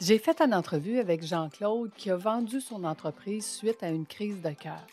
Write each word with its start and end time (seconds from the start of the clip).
J'ai 0.00 0.18
fait 0.18 0.40
une 0.40 0.54
entrevue 0.54 0.98
avec 0.98 1.22
Jean-Claude 1.22 1.92
qui 1.94 2.10
a 2.10 2.16
vendu 2.16 2.62
son 2.62 2.84
entreprise 2.84 3.44
suite 3.44 3.82
à 3.82 3.90
une 3.90 4.06
crise 4.06 4.40
de 4.40 4.52
cœur. 4.52 4.86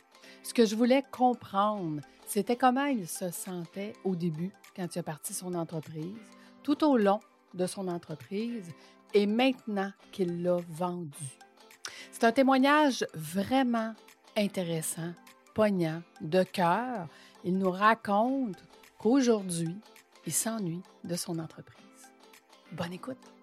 Ce 0.44 0.54
que 0.54 0.66
je 0.66 0.76
voulais 0.76 1.02
comprendre, 1.12 2.02
c'était 2.26 2.58
comment 2.58 2.88
il 2.88 3.08
se 3.08 3.32
sentait 3.32 3.94
au 4.04 4.18
début 4.18 4.52
quand 4.76 4.94
il 4.94 5.00
a 5.00 5.04
parti 5.04 5.34
son 5.34 5.54
entreprise, 5.54 6.18
tout 6.62 6.84
au 6.84 6.98
long 6.98 7.22
de 7.54 7.66
son 7.68 7.88
entreprise 7.88 8.70
et 9.14 9.28
maintenant 9.28 9.94
qu'il 10.12 10.44
l'a 10.44 10.58
vendu. 10.68 11.40
C'est 12.12 12.26
un 12.26 12.34
témoignage 12.34 13.06
vraiment 13.14 13.94
intéressant, 14.36 15.14
poignant, 15.56 16.02
de 16.20 16.44
cœur. 16.44 17.08
Il 17.46 17.58
nous 17.58 17.72
raconte 17.72 18.62
qu'aujourd'hui, 19.00 19.74
il 20.26 20.34
s'ennuie 20.34 20.84
de 21.06 21.16
son 21.16 21.40
entreprise. 21.40 22.12
Bonne 22.74 22.92
écoute. 22.92 23.37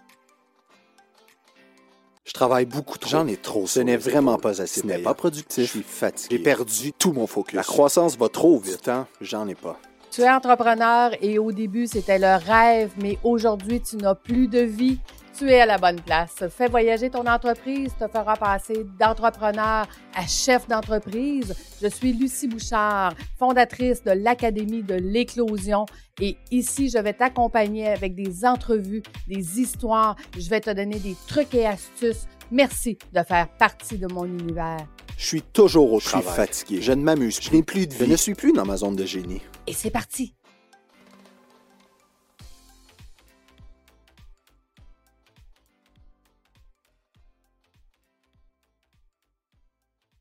Je 2.35 2.41
travaille 2.41 2.67
beaucoup 2.67 2.99
trop. 2.99 3.11
J'en 3.11 3.29
ai 3.29 3.37
trop. 3.37 3.69
Ce 3.69 3.79
n'est 3.79 3.97
vraiment 3.97 4.39
pas 4.39 4.61
assez. 4.61 4.81
Ce 4.81 4.87
n'est 4.87 4.99
pas 4.99 5.15
productif. 5.15 5.67
Je 5.67 5.71
suis 5.71 5.83
fatigué. 5.85 6.37
J'ai 6.37 6.43
perdu 6.43 6.93
tout 6.93 7.13
mon 7.13 7.29
focus. 7.29 7.55
La 7.55 7.63
croissance 7.63 8.19
va 8.19 8.29
trop 8.29 8.59
vite. 8.59 8.83
temps, 8.83 9.07
j'en 9.21 9.47
ai 9.47 9.55
pas. 9.55 9.79
Tu 10.11 10.23
es 10.23 10.29
entrepreneur 10.29 11.13
et 11.23 11.39
au 11.39 11.53
début, 11.53 11.87
c'était 11.87 12.19
le 12.19 12.35
rêve, 12.45 12.91
mais 13.01 13.19
aujourd'hui, 13.23 13.81
tu 13.81 13.99
n'as 13.99 14.17
plus 14.17 14.49
de 14.49 14.59
vie. 14.59 14.99
Tu 15.37 15.51
es 15.51 15.61
à 15.61 15.67
la 15.67 15.79
bonne 15.79 16.01
place. 16.01 16.45
Fais 16.49 16.69
voyager 16.69 17.11
ton 17.11 17.27
entreprise, 17.27 17.93
te 17.99 18.07
fera 18.07 18.37
passer 18.37 18.87
d'entrepreneur 19.01 19.89
à 20.15 20.27
chef 20.29 20.69
d'entreprise. 20.69 21.53
Je 21.83 21.89
suis 21.89 22.13
Lucie 22.13 22.47
Bouchard, 22.47 23.15
fondatrice 23.37 24.05
de 24.05 24.13
l'Académie 24.13 24.85
de 24.85 24.95
l'éclosion 24.95 25.87
et 26.21 26.37
ici, 26.53 26.89
je 26.89 26.99
vais 26.99 27.15
t'accompagner 27.15 27.89
avec 27.89 28.15
des 28.15 28.45
entrevues, 28.45 29.03
des 29.27 29.61
histoires. 29.61 30.15
Je 30.39 30.49
vais 30.49 30.61
te 30.61 30.71
donner 30.71 31.01
des 31.01 31.17
trucs 31.27 31.53
et 31.55 31.67
astuces. 31.67 32.29
Merci 32.53 32.97
de 33.13 33.23
faire 33.25 33.49
partie 33.59 33.99
de 33.99 34.07
mon 34.13 34.25
univers. 34.27 34.87
Je 35.19 35.27
suis 35.27 35.43
toujours 35.43 35.93
au 35.93 35.99
Je 36.01 36.09
suis 36.11 36.23
fatigué. 36.23 36.81
Je 36.81 36.93
ne 36.93 37.03
m'amuse 37.03 37.41
Je 37.41 37.51
n'ai 37.51 37.65
plus 37.65 37.89
de 37.89 37.93
Je 37.93 38.05
vie. 38.05 38.11
ne 38.11 38.17
suis 38.17 38.35
plus 38.35 38.53
dans 38.53 38.65
ma 38.65 38.77
zone 38.77 38.95
de 38.95 39.05
génie. 39.05 39.43
Et 39.67 39.73
c'est 39.73 39.91
parti. 39.91 40.35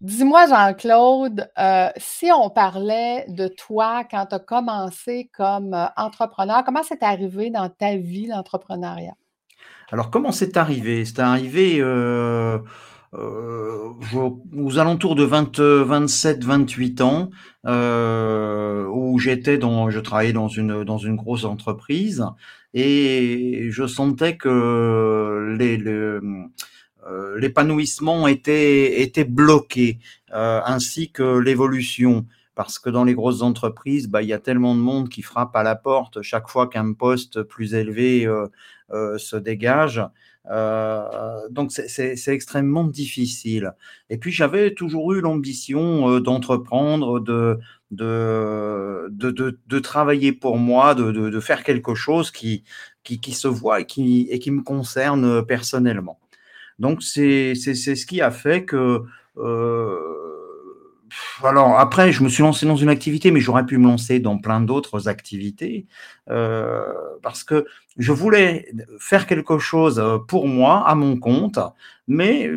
Dis-moi, 0.04 0.46
Jean-Claude, 0.48 1.50
euh, 1.58 1.90
si 1.98 2.30
on 2.32 2.50
parlait 2.52 3.26
de 3.30 3.48
toi 3.48 4.04
quand 4.04 4.28
tu 4.28 4.36
as 4.36 4.40
commencé 4.40 5.32
comme 5.36 5.74
euh, 5.74 5.88
entrepreneur, 5.98 6.64
comment 6.64 6.84
c'est 6.84 7.02
arrivé 7.02 7.50
dans 7.50 7.70
ta 7.70 7.96
vie, 7.98 8.28
l'entrepreneuriat? 8.28 9.16
Alors, 9.92 10.10
comment 10.10 10.32
c'est 10.32 10.58
arrivé? 10.58 11.06
C'est 11.06 11.20
arrivé 11.20 11.78
euh, 11.80 12.60
aux 13.14 14.80
alentours 14.80 15.16
de 15.16 15.24
20, 15.24 15.60
27, 15.60 16.44
28 16.44 17.02
ans, 17.02 17.30
où 17.66 19.20
j'étais 19.20 19.58
dans, 19.58 19.90
je 19.90 20.00
travaillais 20.00 20.34
dans 20.34 20.48
une, 20.48 20.84
dans 20.84 20.98
une 20.98 21.16
grosse 21.16 21.46
entreprise 21.46 22.26
et 22.74 23.68
je 23.70 23.86
sentais 23.86 24.36
que 24.38 25.56
les, 25.58 25.78
le- 25.78 26.22
euh, 27.10 27.38
l'épanouissement 27.40 28.28
était, 28.28 29.02
était 29.02 29.24
bloqué, 29.26 30.00
euh, 30.34 30.62
ainsi 30.66 31.12
que 31.12 31.38
l'évolution. 31.40 32.26
Parce 32.56 32.78
que 32.78 32.90
dans 32.92 33.04
les 33.04 33.16
grosses 33.16 33.42
entreprises, 33.42 34.08
bah, 34.08 34.22
il 34.22 34.28
y 34.30 34.34
a 34.34 34.40
tellement 34.40 34.76
de 34.76 34.80
monde 34.80 35.10
qui 35.10 35.24
frappe 35.24 35.56
à 35.56 35.64
la 35.64 35.76
porte 35.76 36.22
chaque 36.22 36.48
fois 36.50 36.68
qu'un 36.68 36.94
poste 36.94 37.42
plus 37.44 37.74
élevé 37.74 38.28
euh, 38.28 38.48
euh, 38.92 39.18
se 39.18 39.36
dégage. 39.36 40.04
Euh, 40.52 41.48
donc 41.50 41.72
c'est- 41.72 42.28
extrêmement 42.28 42.84
difficile. 42.84 43.74
Et 44.10 44.18
puis 44.18 44.32
j'avais 44.32 44.74
toujours 44.74 45.14
eu 45.14 45.22
l'ambition 45.22 46.20
d'entreprendre, 46.20 47.20
de, 47.22 47.58
de, 47.92 49.08
de, 49.12 49.32
de, 49.32 49.60
de 49.66 49.80
travailler 49.80 50.32
pour 50.34 50.58
moi, 50.58 50.96
de, 50.96 51.12
de, 51.12 51.30
de 51.30 51.40
faire 51.40 51.64
quelque 51.64 51.96
chose 51.96 52.30
qui, 52.32 52.64
qui, 53.04 53.20
qui 53.20 53.32
se 53.34 53.48
voit 53.48 53.82
et 53.82 53.86
qui, 53.86 54.28
et 54.30 54.40
qui 54.40 54.52
me 54.52 54.62
concerne 54.64 55.46
personnellement. 55.46 56.20
Donc 56.80 57.04
c'est 57.04 57.56
ce 57.56 58.06
qui 58.06 58.22
a 58.22 58.32
fait 58.32 58.66
que... 58.66 59.04
euh, 59.38 59.98
alors 61.44 61.78
après, 61.80 62.12
je 62.12 62.24
me 62.24 62.30
suis 62.30 62.42
lancé 62.42 62.66
dans 62.66 62.76
une 62.76 62.90
activité, 62.90 63.30
mais 63.30 63.40
j'aurais 63.40 63.66
pu 63.66 63.78
me 63.78 63.86
lancer 63.86 64.20
dans 64.20 64.40
plein 64.40 64.62
d'autres 64.62 65.08
activités 65.08 65.86
euh, 66.32 66.82
parce 67.22 67.44
que 67.44 67.66
je 67.98 68.12
voulais 68.12 68.74
faire 69.00 69.28
quelque 69.28 69.60
chose 69.60 70.00
euh, 70.00 70.18
pour 70.18 70.48
moi, 70.48 70.88
à 70.88 70.96
mon 70.96 71.18
compte, 71.20 71.60
mais 72.08 72.50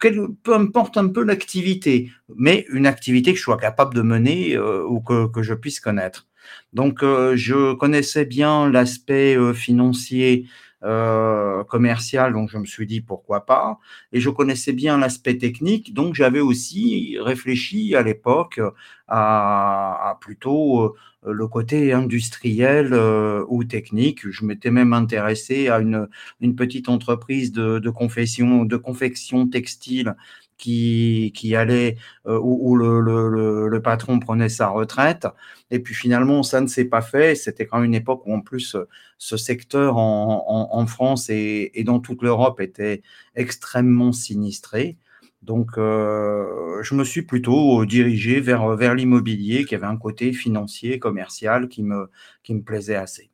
peu 0.00 0.54
importe 0.54 0.96
un 0.96 1.06
peu 1.06 1.22
l'activité, 1.22 2.10
mais 2.34 2.66
une 2.72 2.86
activité 2.86 3.32
que 3.32 3.38
je 3.38 3.44
sois 3.44 3.56
capable 3.56 3.94
de 3.94 4.02
mener 4.02 4.58
ou 4.58 5.00
que, 5.00 5.28
que 5.28 5.42
je 5.44 5.54
puisse 5.54 5.78
connaître. 5.78 6.26
Donc, 6.72 7.02
je 7.02 7.74
connaissais 7.74 8.24
bien 8.24 8.68
l'aspect 8.68 9.36
financier, 9.54 10.48
euh, 10.84 11.64
commercial, 11.64 12.32
donc 12.32 12.50
je 12.50 12.58
me 12.58 12.64
suis 12.66 12.86
dit 12.86 13.00
pourquoi 13.00 13.46
pas, 13.46 13.78
et 14.12 14.20
je 14.20 14.30
connaissais 14.30 14.72
bien 14.72 14.98
l'aspect 14.98 15.38
technique, 15.38 15.94
donc 15.94 16.14
j'avais 16.14 16.40
aussi 16.40 17.16
réfléchi 17.20 17.94
à 17.94 18.02
l'époque 18.02 18.60
à, 19.08 20.10
à 20.10 20.14
plutôt 20.20 20.82
euh, 21.26 21.32
le 21.32 21.46
côté 21.46 21.92
industriel 21.92 22.92
euh, 22.92 23.44
ou 23.48 23.64
technique. 23.64 24.28
Je 24.28 24.44
m'étais 24.44 24.70
même 24.70 24.92
intéressé 24.92 25.68
à 25.68 25.78
une, 25.78 26.08
une 26.40 26.56
petite 26.56 26.88
entreprise 26.88 27.52
de, 27.52 27.78
de, 27.78 27.90
confection, 27.90 28.64
de 28.64 28.76
confection 28.76 29.46
textile 29.46 30.16
qui, 30.58 31.32
qui 31.34 31.56
allait, 31.56 31.96
euh, 32.26 32.38
où, 32.40 32.76
le, 32.76 33.00
le, 33.00 33.68
le, 33.68 33.82
patron 33.82 34.18
prenait 34.20 34.48
sa 34.48 34.68
retraite. 34.68 35.26
Et 35.70 35.80
puis 35.80 35.94
finalement, 35.94 36.42
ça 36.42 36.60
ne 36.60 36.66
s'est 36.66 36.84
pas 36.84 37.02
fait. 37.02 37.34
C'était 37.34 37.66
quand 37.66 37.78
même 37.78 37.86
une 37.86 37.94
époque 37.94 38.22
où 38.26 38.34
en 38.34 38.40
plus 38.40 38.76
ce 39.18 39.36
secteur 39.36 39.96
en, 39.96 40.68
en, 40.72 40.86
France 40.86 41.30
et, 41.30 41.70
et, 41.74 41.84
dans 41.84 42.00
toute 42.00 42.22
l'Europe 42.22 42.60
était 42.60 43.02
extrêmement 43.34 44.12
sinistré. 44.12 44.98
Donc, 45.42 45.76
euh, 45.76 46.82
je 46.82 46.94
me 46.94 47.04
suis 47.04 47.22
plutôt 47.22 47.84
dirigé 47.84 48.40
vers, 48.40 48.76
vers 48.76 48.94
l'immobilier 48.94 49.64
qui 49.64 49.74
avait 49.74 49.86
un 49.86 49.96
côté 49.96 50.32
financier, 50.32 50.98
commercial 51.00 51.68
qui 51.68 51.82
me, 51.82 52.10
qui 52.44 52.54
me 52.54 52.62
plaisait 52.62 52.94
assez. 52.94 53.30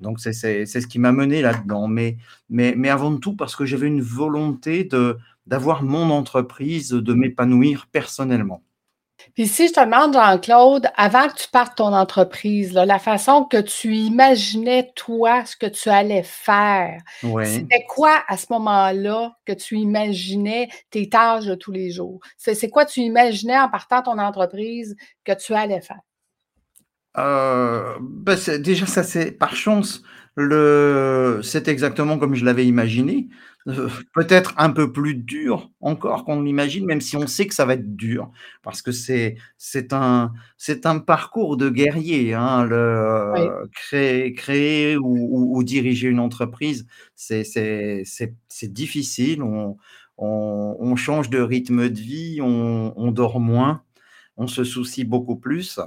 Donc, 0.00 0.18
c'est 0.18 0.32
ce 0.32 0.86
qui 0.86 0.98
m'a 0.98 1.12
mené 1.12 1.42
là-dedans. 1.42 1.88
Mais, 1.88 2.16
mais, 2.50 2.74
mais 2.76 2.88
avant 2.88 3.16
tout, 3.18 3.36
parce 3.36 3.54
que 3.54 3.64
j'avais 3.66 3.86
une 3.86 4.02
volonté 4.02 4.84
de, 4.84 5.18
d'avoir 5.46 5.82
mon 5.82 6.10
entreprise, 6.10 6.90
de 6.90 7.14
m'épanouir 7.14 7.86
personnellement. 7.90 8.62
Puis 9.34 9.46
si 9.46 9.68
je 9.68 9.72
te 9.72 9.80
demande, 9.80 10.14
Jean-Claude, 10.14 10.88
avant 10.96 11.28
que 11.28 11.36
tu 11.36 11.48
partes 11.48 11.76
ton 11.76 11.92
entreprise, 11.94 12.72
là, 12.72 12.84
la 12.84 12.98
façon 12.98 13.44
que 13.44 13.60
tu 13.60 13.94
imaginais, 13.94 14.90
toi, 14.94 15.44
ce 15.44 15.56
que 15.56 15.66
tu 15.66 15.88
allais 15.88 16.22
faire, 16.22 17.00
oui. 17.22 17.46
c'était 17.46 17.84
quoi 17.88 18.22
à 18.28 18.36
ce 18.36 18.46
moment-là 18.50 19.32
que 19.46 19.52
tu 19.52 19.76
imaginais 19.76 20.68
tes 20.90 21.08
tâches 21.08 21.46
de 21.46 21.54
tous 21.54 21.72
les 21.72 21.90
jours? 21.90 22.20
C'est 22.36 22.68
quoi 22.68 22.84
tu 22.84 23.00
imaginais 23.00 23.58
en 23.58 23.68
partant 23.68 24.02
ton 24.02 24.18
entreprise 24.18 24.96
que 25.24 25.32
tu 25.32 25.54
allais 25.54 25.80
faire? 25.80 26.00
Euh, 27.18 27.98
ben 28.00 28.38
déjà, 28.58 28.86
ça 28.86 29.02
c'est 29.02 29.32
par 29.32 29.54
chance, 29.54 30.02
le 30.36 31.40
c'est 31.42 31.68
exactement 31.68 32.18
comme 32.18 32.34
je 32.34 32.44
l'avais 32.44 32.66
imaginé. 32.66 33.28
Euh, 33.68 33.88
peut-être 34.14 34.54
un 34.58 34.70
peu 34.70 34.90
plus 34.92 35.14
dur 35.14 35.70
encore 35.80 36.24
qu'on 36.24 36.42
l'imagine, 36.42 36.84
même 36.86 37.00
si 37.00 37.16
on 37.16 37.26
sait 37.28 37.46
que 37.46 37.54
ça 37.54 37.64
va 37.64 37.74
être 37.74 37.94
dur, 37.96 38.30
parce 38.62 38.82
que 38.82 38.90
c'est 38.92 39.36
c'est 39.58 39.92
un 39.92 40.32
c'est 40.58 40.84
un 40.86 40.98
parcours 40.98 41.56
de 41.56 41.68
guerrier, 41.70 42.34
hein, 42.34 42.64
le 42.64 43.32
Oui. 43.34 43.52
créer 43.72 44.32
créer 44.34 44.96
ou 44.96 45.04
ou 45.06 45.56
ou 45.58 45.62
diriger 45.64 46.08
une 46.08 46.18
entreprise, 46.20 46.86
c'est 47.14 47.44
c'est 47.44 48.02
c'est 48.04 48.34
c'est 48.48 48.72
difficile. 48.72 49.42
On 49.42 49.76
on 50.18 50.76
on 50.80 50.96
change 50.96 51.30
de 51.30 51.40
rythme 51.40 51.88
de 51.88 52.00
vie, 52.00 52.40
on 52.42 52.92
on 52.96 53.10
dort 53.12 53.38
moins, 53.40 53.82
on 54.36 54.46
se 54.48 54.64
soucie 54.64 55.04
beaucoup 55.04 55.36
plus. 55.36 55.80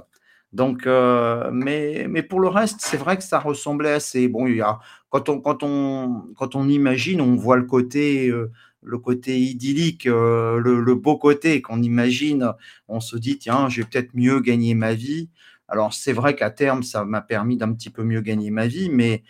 Donc, 0.56 0.86
heu, 0.86 1.50
mais 1.52 2.06
mais 2.08 2.22
pour 2.22 2.40
le 2.40 2.48
reste, 2.48 2.78
c'est 2.80 2.96
vrai 2.96 3.16
que 3.18 3.22
ça 3.24 3.38
ressemblait 3.38 3.92
assez. 3.92 4.28
Bon, 4.28 4.46
il 4.46 4.56
y 4.56 4.60
a 4.62 4.78
quand 5.10 5.28
on 5.28 5.40
quand 5.40 5.62
on 5.62 6.22
quand 6.36 6.54
on 6.56 6.68
imagine, 6.68 7.20
on 7.20 7.36
voit 7.36 7.56
le 7.56 7.64
côté, 7.64 8.28
heu, 8.30 8.50
le 8.82 8.98
côté 8.98 9.38
idyllique, 9.38 10.06
heu, 10.06 10.58
le 10.58 10.80
le 10.80 10.94
beau 10.94 11.18
côté 11.18 11.60
qu'on 11.62 11.82
imagine. 11.82 12.52
On 12.88 13.00
se 13.00 13.16
dit: 13.16 13.38
«Tiens, 13.38 13.68
je 13.68 13.82
vais 13.82 13.88
peut-être 13.90 14.14
mieux 14.14 14.40
gagner 14.40 14.74
ma 14.74 14.94
vie». 14.94 15.28
Alors 15.68 15.92
c'est 15.94 16.12
vrai 16.12 16.34
qu'à 16.36 16.50
terme, 16.50 16.82
ça 16.82 17.04
m'a 17.04 17.20
permis 17.22 17.56
d'un 17.56 17.72
petit 17.74 17.90
peu 17.90 18.02
mieux 18.04 18.20
gagner 18.22 18.50
ma 18.50 18.66
vie, 18.68 18.88
mais, 18.90 19.24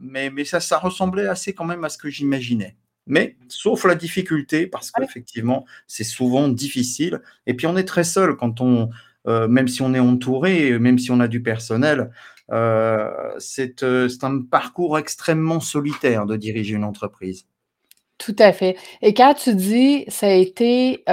mais 0.00 0.30
mais 0.30 0.44
ça 0.44 0.60
ça 0.60 0.78
ressemblait 0.78 1.26
assez 1.26 1.52
quand 1.54 1.64
même 1.64 1.84
à 1.84 1.88
ce 1.88 1.98
que 1.98 2.10
j'imaginais. 2.10 2.76
Mais 3.06 3.36
sauf 3.48 3.84
la 3.84 3.94
difficulté, 3.94 4.66
parce 4.66 4.90
qu'effectivement, 4.90 5.64
c'est 5.86 6.04
souvent 6.04 6.48
difficile 6.48 7.22
et 7.46 7.54
puis 7.54 7.66
on 7.66 7.76
est 7.76 7.84
très 7.84 8.04
seul 8.04 8.36
quand 8.36 8.60
on, 8.60 8.90
même 9.48 9.68
si 9.68 9.82
on 9.82 9.94
est 9.94 9.98
entouré, 10.00 10.78
même 10.78 10.98
si 10.98 11.10
on 11.10 11.20
a 11.20 11.28
du 11.28 11.42
personnel, 11.42 12.10
Euh, 12.50 13.34
c'est 13.38 13.82
euh, 13.82 14.08
c'est 14.08 14.24
un 14.24 14.40
parcours 14.42 14.98
extrêmement 14.98 15.60
solitaire 15.60 16.24
de 16.26 16.36
diriger 16.36 16.74
une 16.76 16.84
entreprise. 16.84 17.46
Tout 18.18 18.34
à 18.40 18.52
fait. 18.52 18.76
Et 19.00 19.14
quand 19.14 19.34
tu 19.34 19.54
dis 19.54 20.04
ça 20.08 20.26
a 20.26 20.30
été, 20.30 21.04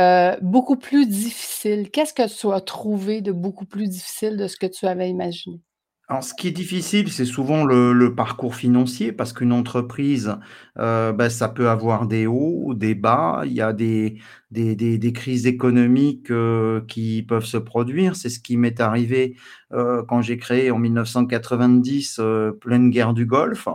beaucoup 0.41 0.75
plus 0.77 1.07
difficile, 1.07 1.89
qu'est-ce 1.91 2.13
que 2.13 2.27
tu 2.27 2.51
as 2.51 2.61
trouvé 2.61 3.21
de 3.21 3.31
beaucoup 3.31 3.65
plus 3.65 3.87
difficile 3.87 4.37
de 4.37 4.47
ce 4.47 4.57
que 4.57 4.65
tu 4.65 4.85
avais 4.87 5.09
imaginé? 5.09 5.61
Alors, 6.07 6.23
ce 6.23 6.35
qui 6.35 6.47
est 6.49 6.51
difficile, 6.51 7.11
c'est 7.11 7.25
souvent 7.25 7.65
le 7.65 7.91
le 7.91 8.13
parcours 8.13 8.53
financier 8.55 9.11
parce 9.11 9.33
qu'une 9.33 9.51
entreprise, 9.51 10.35
heu, 10.77 11.11
bah, 11.13 11.29
ça 11.31 11.49
peut 11.49 11.67
avoir 11.69 12.05
des 12.07 12.27
hauts, 12.27 12.75
des 12.75 12.93
bas. 12.93 13.41
Il 13.45 13.53
y 13.53 13.61
a 13.61 13.73
des 13.73 14.19
des 14.51 14.75
des 14.75 14.99
des 14.99 15.13
crises 15.13 15.47
économiques, 15.47 16.29
heu, 16.29 16.85
qui 16.87 17.23
peuvent 17.23 17.45
se 17.45 17.57
produire. 17.57 18.15
C'est 18.15 18.29
ce 18.29 18.39
qui 18.39 18.55
m'est 18.57 18.79
arrivé, 18.81 19.35
heu, 19.73 20.03
quand 20.07 20.21
j'ai 20.21 20.37
créé 20.37 20.69
en 20.69 20.77
1990, 20.77 22.19
heu, 22.19 22.55
pleine 22.61 22.91
guerre 22.91 23.13
du 23.15 23.25
Golfe. 23.25 23.67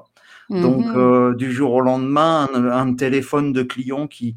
Donc, 0.56 0.88
Mmh 0.88 0.94
heu, 0.94 1.34
du 1.36 1.52
jour 1.52 1.72
au 1.74 1.80
lendemain, 1.80 2.48
un 2.54 2.64
un 2.66 2.94
téléphone 2.94 3.52
de 3.52 3.62
client 3.62 4.06
qui, 4.08 4.36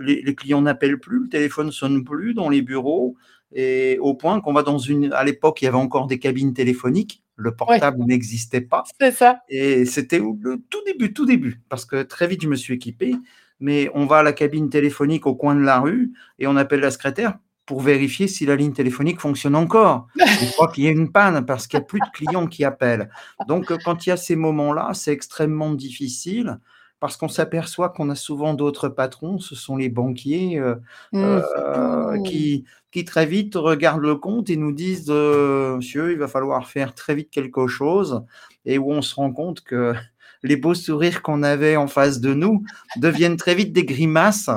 les 0.00 0.22
les 0.22 0.34
clients 0.34 0.62
n'appellent 0.62 1.00
plus, 1.00 1.20
le 1.24 1.28
téléphone 1.28 1.70
sonne 1.72 2.04
plus 2.04 2.34
dans 2.34 2.48
les 2.48 2.62
bureaux 2.62 3.16
et 3.52 3.98
au 4.00 4.14
point 4.14 4.40
qu'on 4.40 4.52
va 4.52 4.62
dans 4.62 4.78
une 4.78 5.12
à 5.12 5.24
l'époque, 5.24 5.62
il 5.62 5.66
y 5.66 5.68
avait 5.68 5.76
encore 5.76 6.06
des 6.06 6.18
cabines 6.18 6.52
téléphoniques, 6.52 7.22
le 7.36 7.54
portable 7.54 8.04
n'existait 8.04 8.60
pas 8.60 8.84
c'est 9.00 9.12
ça. 9.12 9.40
et 9.48 9.84
c'était 9.84 10.18
le 10.18 10.60
tout 10.68 10.82
début, 10.86 11.12
tout 11.12 11.24
début, 11.24 11.62
parce 11.68 11.84
que 11.84 12.02
très 12.02 12.26
vite 12.26 12.42
je 12.42 12.48
me 12.48 12.56
suis 12.56 12.74
équipé, 12.74 13.14
mais 13.60 13.90
on 13.94 14.06
va 14.06 14.18
à 14.18 14.22
la 14.22 14.32
cabine 14.32 14.68
téléphonique 14.68 15.26
au 15.26 15.34
coin 15.34 15.54
de 15.54 15.60
la 15.60 15.80
rue 15.80 16.12
et 16.38 16.46
on 16.46 16.56
appelle 16.56 16.80
la 16.80 16.90
secrétaire 16.90 17.38
pour 17.68 17.82
vérifier 17.82 18.28
si 18.28 18.46
la 18.46 18.56
ligne 18.56 18.72
téléphonique 18.72 19.20
fonctionne 19.20 19.54
encore. 19.54 20.08
Une 20.16 20.48
fois 20.56 20.68
qu'il 20.72 20.84
y 20.84 20.88
a 20.88 20.90
une 20.90 21.12
panne, 21.12 21.44
parce 21.44 21.66
qu'il 21.66 21.78
y 21.78 21.82
a 21.82 21.84
plus 21.84 22.00
de 22.00 22.10
clients 22.14 22.46
qui 22.46 22.64
appellent. 22.64 23.10
Donc, 23.46 23.70
quand 23.84 24.06
il 24.06 24.08
y 24.08 24.12
a 24.12 24.16
ces 24.16 24.36
moments-là, 24.36 24.92
c'est 24.94 25.12
extrêmement 25.12 25.74
difficile 25.74 26.58
parce 27.00 27.16
qu'on 27.16 27.28
s'aperçoit 27.28 27.90
qu'on 27.90 28.10
a 28.10 28.14
souvent 28.16 28.54
d'autres 28.54 28.88
patrons, 28.88 29.38
ce 29.38 29.54
sont 29.54 29.76
les 29.76 29.88
banquiers, 29.88 30.58
heu 30.58 30.80
Mmh 31.12 31.20
heu, 31.24 32.18
mh. 32.18 32.22
qui 32.24 32.64
qui 32.90 33.04
très 33.04 33.26
vite 33.26 33.54
regardent 33.56 34.02
le 34.02 34.16
compte 34.16 34.48
et 34.50 34.56
nous 34.56 34.72
disent, 34.72 35.10
heu: 35.10 35.76
«Monsieur, 35.76 36.12
il 36.12 36.18
va 36.18 36.28
falloir 36.28 36.66
faire 36.68 36.94
très 36.94 37.14
vite 37.14 37.30
quelque 37.30 37.66
chose» 37.66 38.22
et 38.64 38.78
où 38.78 38.90
on 38.92 39.02
se 39.02 39.14
rend 39.14 39.32
compte 39.32 39.62
que 39.62 39.94
les 40.42 40.56
beaux 40.56 40.74
sourires 40.74 41.22
qu'on 41.22 41.42
avait 41.42 41.76
en 41.76 41.86
face 41.88 42.20
de 42.20 42.34
nous 42.34 42.62
deviennent 42.96 43.36
très 43.36 43.54
vite 43.54 43.72
des 43.72 43.84
grimaces 43.84 44.50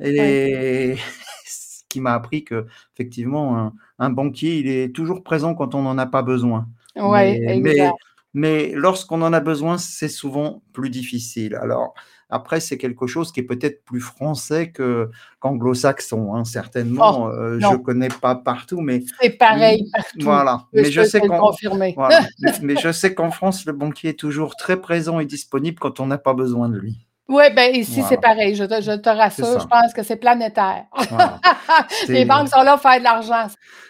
et 0.00 0.96
ce 1.46 1.82
qui 1.88 2.00
m'a 2.00 2.14
appris 2.14 2.44
qu'effectivement 2.44 3.58
un 3.58 3.74
un 4.00 4.10
banquier, 4.10 4.58
il 4.58 4.68
est 4.68 4.92
toujours 4.94 5.22
présent 5.22 5.54
quand 5.54 5.74
on 5.76 5.82
n'en 5.82 5.98
a 5.98 6.06
pas 6.06 6.22
besoin. 6.22 6.68
Ouais, 6.96 7.38
Mais 7.40 7.48
exact. 7.48 7.62
mais 7.62 7.96
mais 8.34 8.72
lorsqu'on 8.74 9.22
en 9.22 9.32
a 9.32 9.40
besoin, 9.40 9.78
c'est 9.78 10.08
souvent 10.08 10.62
plus 10.72 10.90
difficile. 10.90 11.54
Alors 11.56 11.94
après, 12.30 12.60
c'est 12.60 12.78
quelque 12.78 13.06
chose 13.06 13.32
qui 13.32 13.40
est 13.40 13.44
peut-être 13.44 13.84
plus 13.84 14.00
français 14.00 14.72
que 14.72 15.10
qu'anglo-saxon, 15.40 16.34
hein, 16.34 16.42
Oh, 16.42 16.44
certainement, 16.44 17.28
heu, 17.30 17.60
je 17.60 17.60
non, 17.60 17.78
connais 17.78 18.08
pas 18.08 18.34
partout, 18.34 18.80
mais 18.80 19.04
c'est 19.20 19.30
pareil 19.38 19.88
partout. 19.92 20.20
voilà. 20.22 20.66
Je 20.74 20.82
Mais 20.82 20.90
je 20.90 21.02
peux 21.02 21.04
sais 21.04 21.20
te 21.20 21.26
le 21.26 21.30
qu'en 21.30 21.38
confirmer. 21.48 21.94
voilà, 21.96 22.26
mais 22.40 22.52
mais 22.62 22.76
je 22.76 22.92
sais 22.92 23.14
qu'en 23.14 23.30
France, 23.30 23.64
le 23.66 23.72
banquier 23.72 24.10
est 24.10 24.18
toujours 24.18 24.56
très 24.56 24.80
présent 24.80 25.20
et 25.20 25.26
disponible 25.26 25.78
quand 25.78 26.00
on 26.00 26.06
n'a 26.06 26.18
pas 26.18 26.34
besoin 26.34 26.68
de 26.68 26.78
lui. 26.78 27.06
Ouais, 27.28 27.50
ben, 27.54 27.74
ici, 27.74 28.02
c'est 28.02 28.18
pareil, 28.20 28.54
je 28.54 28.64
te 28.64 28.82
je 28.82 28.92
te 28.92 29.08
rassure, 29.08 29.58
je 29.58 29.66
pense 29.66 29.94
que 29.94 30.02
c'est 30.02 30.16
planétaire. 30.16 30.84
voilà. 31.08 31.40
Les 32.10 32.24
banques 32.26 32.48
sont 32.48 32.62
là 32.62 32.72
pour 32.74 32.82
faire 32.82 32.98
de 32.98 33.04
l'argent. 33.04 33.48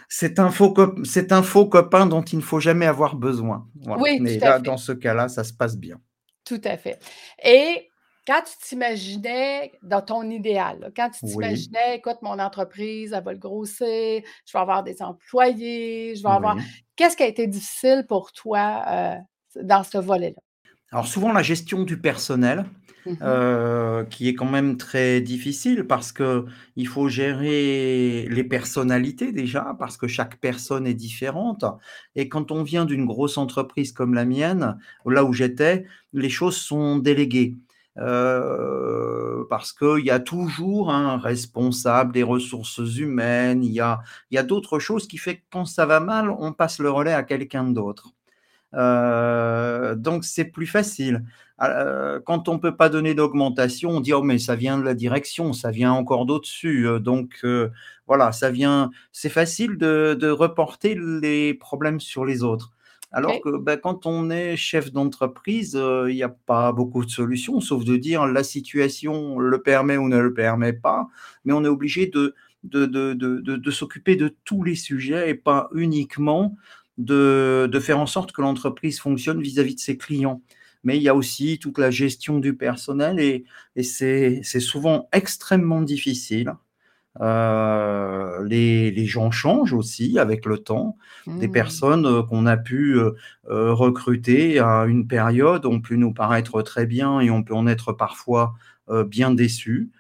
C'est 0.09 0.39
un 0.39 0.51
faux 0.51 0.73
cop 0.73 0.99
c'est 1.05 1.33
un 1.33 1.43
faux 1.43 1.67
copain 1.69 2.07
dont 2.07 2.23
il 2.23 2.37
ne 2.39 2.43
faut 2.43 2.61
jamais 2.61 2.87
avoir 2.87 3.17
besoin. 3.17 3.69
Voilà. 3.83 4.03
Oui, 4.03 4.19
Mais 4.19 4.39
tout 4.39 4.45
à 4.45 4.51
là, 4.51 4.61
fait, 4.61 4.63
dans 4.63 4.77
ce 4.77 4.93
cas-là, 4.93 5.29
ça 5.29 5.45
se 5.45 5.53
passe 5.53 5.77
bien. 5.77 6.01
tout 6.45 6.61
à 6.65 6.77
fait. 6.77 6.99
Et 7.43 7.91
quand 8.27 8.43
tu 8.43 8.57
t'imaginais 8.69 9.73
dans 9.83 10.03
ton 10.03 10.29
idéal, 10.31 10.79
là, 10.81 10.89
quand 10.97 11.11
tu 11.11 11.21
Oui, 11.23 11.33
t'imaginais: 11.33 11.97
«Écoute, 11.97 12.19
mon 12.23 12.39
entreprise, 12.39 13.13
elle 13.13 13.25
va 13.25 13.33
le 13.33 13.39
grossir, 13.39 14.23
je 14.47 14.53
vais 14.53 14.59
avoir 14.61 14.83
des 14.83 15.03
employés, 15.03 16.15
je 16.17 16.23
vais 16.23 16.31
avoir» 16.31 16.57
oui. 16.57 16.63
qu'est-ce 16.97 17.17
qui 17.17 17.23
a 17.23 17.27
été 17.27 17.47
difficile 17.47 18.05
pour 18.09 18.33
toi, 18.33 18.85
heu, 19.57 19.63
dans 19.63 19.85
ce 19.85 19.99
volet-là? 19.99 20.41
Alors 20.91 21.07
souvent 21.07 21.33
la 21.33 21.43
gestion 21.43 21.83
du 21.83 22.01
personnel, 22.01 22.65
Mmh 23.07 23.17
mh. 23.25 23.45
heu, 23.45 24.07
qui 24.11 24.29
est 24.29 24.35
quand 24.35 24.51
même 24.51 24.77
très 24.77 25.21
difficile 25.21 25.85
parce 25.87 26.13
qu'il 26.13 26.89
faut 26.89 27.09
gérer 27.09 28.27
les 28.31 28.45
personnalités 28.45 29.33
déjà, 29.33 29.77
parce 29.79 29.97
que 29.97 30.09
chaque 30.09 30.39
personne 30.41 30.87
est 30.87 30.95
différente 30.95 31.65
et 32.17 32.29
quand 32.29 32.51
on 32.51 32.63
vient 32.63 32.85
d'une 32.85 33.07
grosse 33.07 33.39
entreprise 33.39 33.93
comme 33.93 34.15
la 34.15 34.25
mienne, 34.25 34.79
là 35.07 35.25
où 35.25 35.33
j'étais, 35.33 35.85
les 36.13 36.31
choses 36.31 36.57
sont 36.57 36.97
déléguées. 36.99 37.57
Heu, 37.99 39.47
parce 39.51 39.73
qu'il 39.73 40.05
y 40.05 40.11
a 40.11 40.19
toujours 40.21 40.91
un 40.93 41.17
responsable 41.17 42.13
des 42.13 42.25
ressources 42.25 42.79
humaines, 42.99 43.63
il 43.65 43.73
y 43.73 43.81
a 43.81 44.01
il 44.31 44.35
y 44.35 44.39
a 44.39 44.43
d'autres 44.43 44.79
choses 44.81 45.07
qui 45.07 45.17
fait 45.19 45.37
que 45.39 45.43
quand 45.51 45.65
ça 45.65 45.87
va 45.87 46.01
mal, 46.01 46.31
on 46.31 46.53
passe 46.53 46.79
le 46.81 46.91
relais 46.91 47.13
à 47.13 47.23
quelqu'un 47.23 47.65
d'autre. 47.65 48.13
Heu, 48.77 49.95
donc 49.97 50.25
c'est 50.25 50.47
plus 50.47 50.67
facile. 50.67 51.25
Heu, 51.63 52.21
quand 52.27 52.49
on 52.49 52.59
peut 52.59 52.77
pas 52.77 52.89
donner 52.89 53.15
d'augmentation, 53.15 53.91
on 53.91 54.01
dit: 54.01 54.13
«Oh 54.13 54.23
mais 54.23 54.39
ça 54.39 54.57
vient 54.57 54.79
de 54.79 54.83
la 54.85 54.95
direction, 54.95 55.53
ça 55.53 55.71
vient 55.71 55.93
encore 55.93 56.27
d'au-dessus», 56.27 56.87
heu, 56.89 57.01
donc 57.01 57.45
voilà, 58.07 58.33
ça 58.33 58.51
vient 58.51 58.91
c'est 59.13 59.29
facile 59.31 59.77
de 59.79 60.17
de 60.19 60.29
reporter 60.31 60.97
les 60.97 61.55
problèmes 61.55 62.01
sur 62.01 62.25
les 62.25 62.43
autres. 62.43 62.71
Alors 63.13 63.41
que, 63.41 63.57
bah, 63.59 63.77
quand 63.77 64.07
on 64.07 64.29
est 64.31 64.57
chef 64.57 64.91
d'entreprise, 64.93 65.79
il 66.09 66.15
y 66.17 66.25
a 66.25 66.29
pas 66.31 66.73
beaucoup 66.73 67.05
de 67.05 67.11
solutions, 67.11 67.61
sauf 67.61 67.85
de 67.85 67.97
dire: 67.97 68.27
«La 68.27 68.43
situation 68.45 69.39
le 69.39 69.63
permet 69.63 69.97
ou 69.97 70.09
ne 70.09 70.19
le 70.19 70.35
permet 70.35 70.73
pas», 70.73 71.09
mais 71.45 71.53
on 71.53 71.65
est 71.65 71.69
obligé 71.69 72.07
de 72.09 72.35
s'occuper 73.71 74.17
de 74.17 74.35
tous 74.45 74.63
les 74.65 74.75
sujets 74.77 75.31
et 75.31 75.35
pas 75.35 75.69
uniquement 75.75 76.57
de 76.99 77.69
de 77.71 77.81
faire 77.81 77.99
en 77.99 78.07
sorte 78.07 78.33
que 78.33 78.43
l'entreprise 78.43 79.01
fonctionne 79.01 79.41
vis-à-vis 79.43 79.75
de 79.77 79.81
ses 79.81 79.97
clients. 79.99 80.43
Mais 80.85 80.97
il 80.99 81.03
y 81.03 81.09
a 81.09 81.15
aussi 81.15 81.59
toute 81.59 81.79
la 81.79 81.91
gestion 81.91 82.39
du 82.41 82.57
personnel 82.57 83.21
et 83.21 83.45
et 83.77 83.83
c'est 83.85 84.43
souvent 84.61 85.09
extrêmement 85.13 85.83
difficile. 85.83 86.55
Heu, 87.21 88.45
les 88.47 88.91
les 88.93 89.07
gens 89.07 89.31
changent 89.33 89.73
aussi 89.75 90.19
avec 90.19 90.47
le 90.47 90.59
temps. 90.59 90.97
Des 91.41 91.49
Mmh. 91.49 91.49
personnes, 91.49 92.07
heu, 92.07 92.23
qu'on 92.25 92.47
a 92.47 92.57
pu, 92.59 92.95
heu, 92.97 93.15
recruter 93.49 94.59
à 94.61 94.85
une 94.87 95.07
période 95.09 95.67
ont 95.67 95.81
pu 95.81 95.99
nous 95.99 96.13
paraître 96.15 96.63
très 96.63 96.87
bien 96.87 97.21
et 97.21 97.31
on 97.31 97.43
peut 97.45 97.55
en 97.55 97.67
être 97.69 97.93
parfois, 97.93 98.55
bien 99.09 99.33
déçus. 99.33 99.91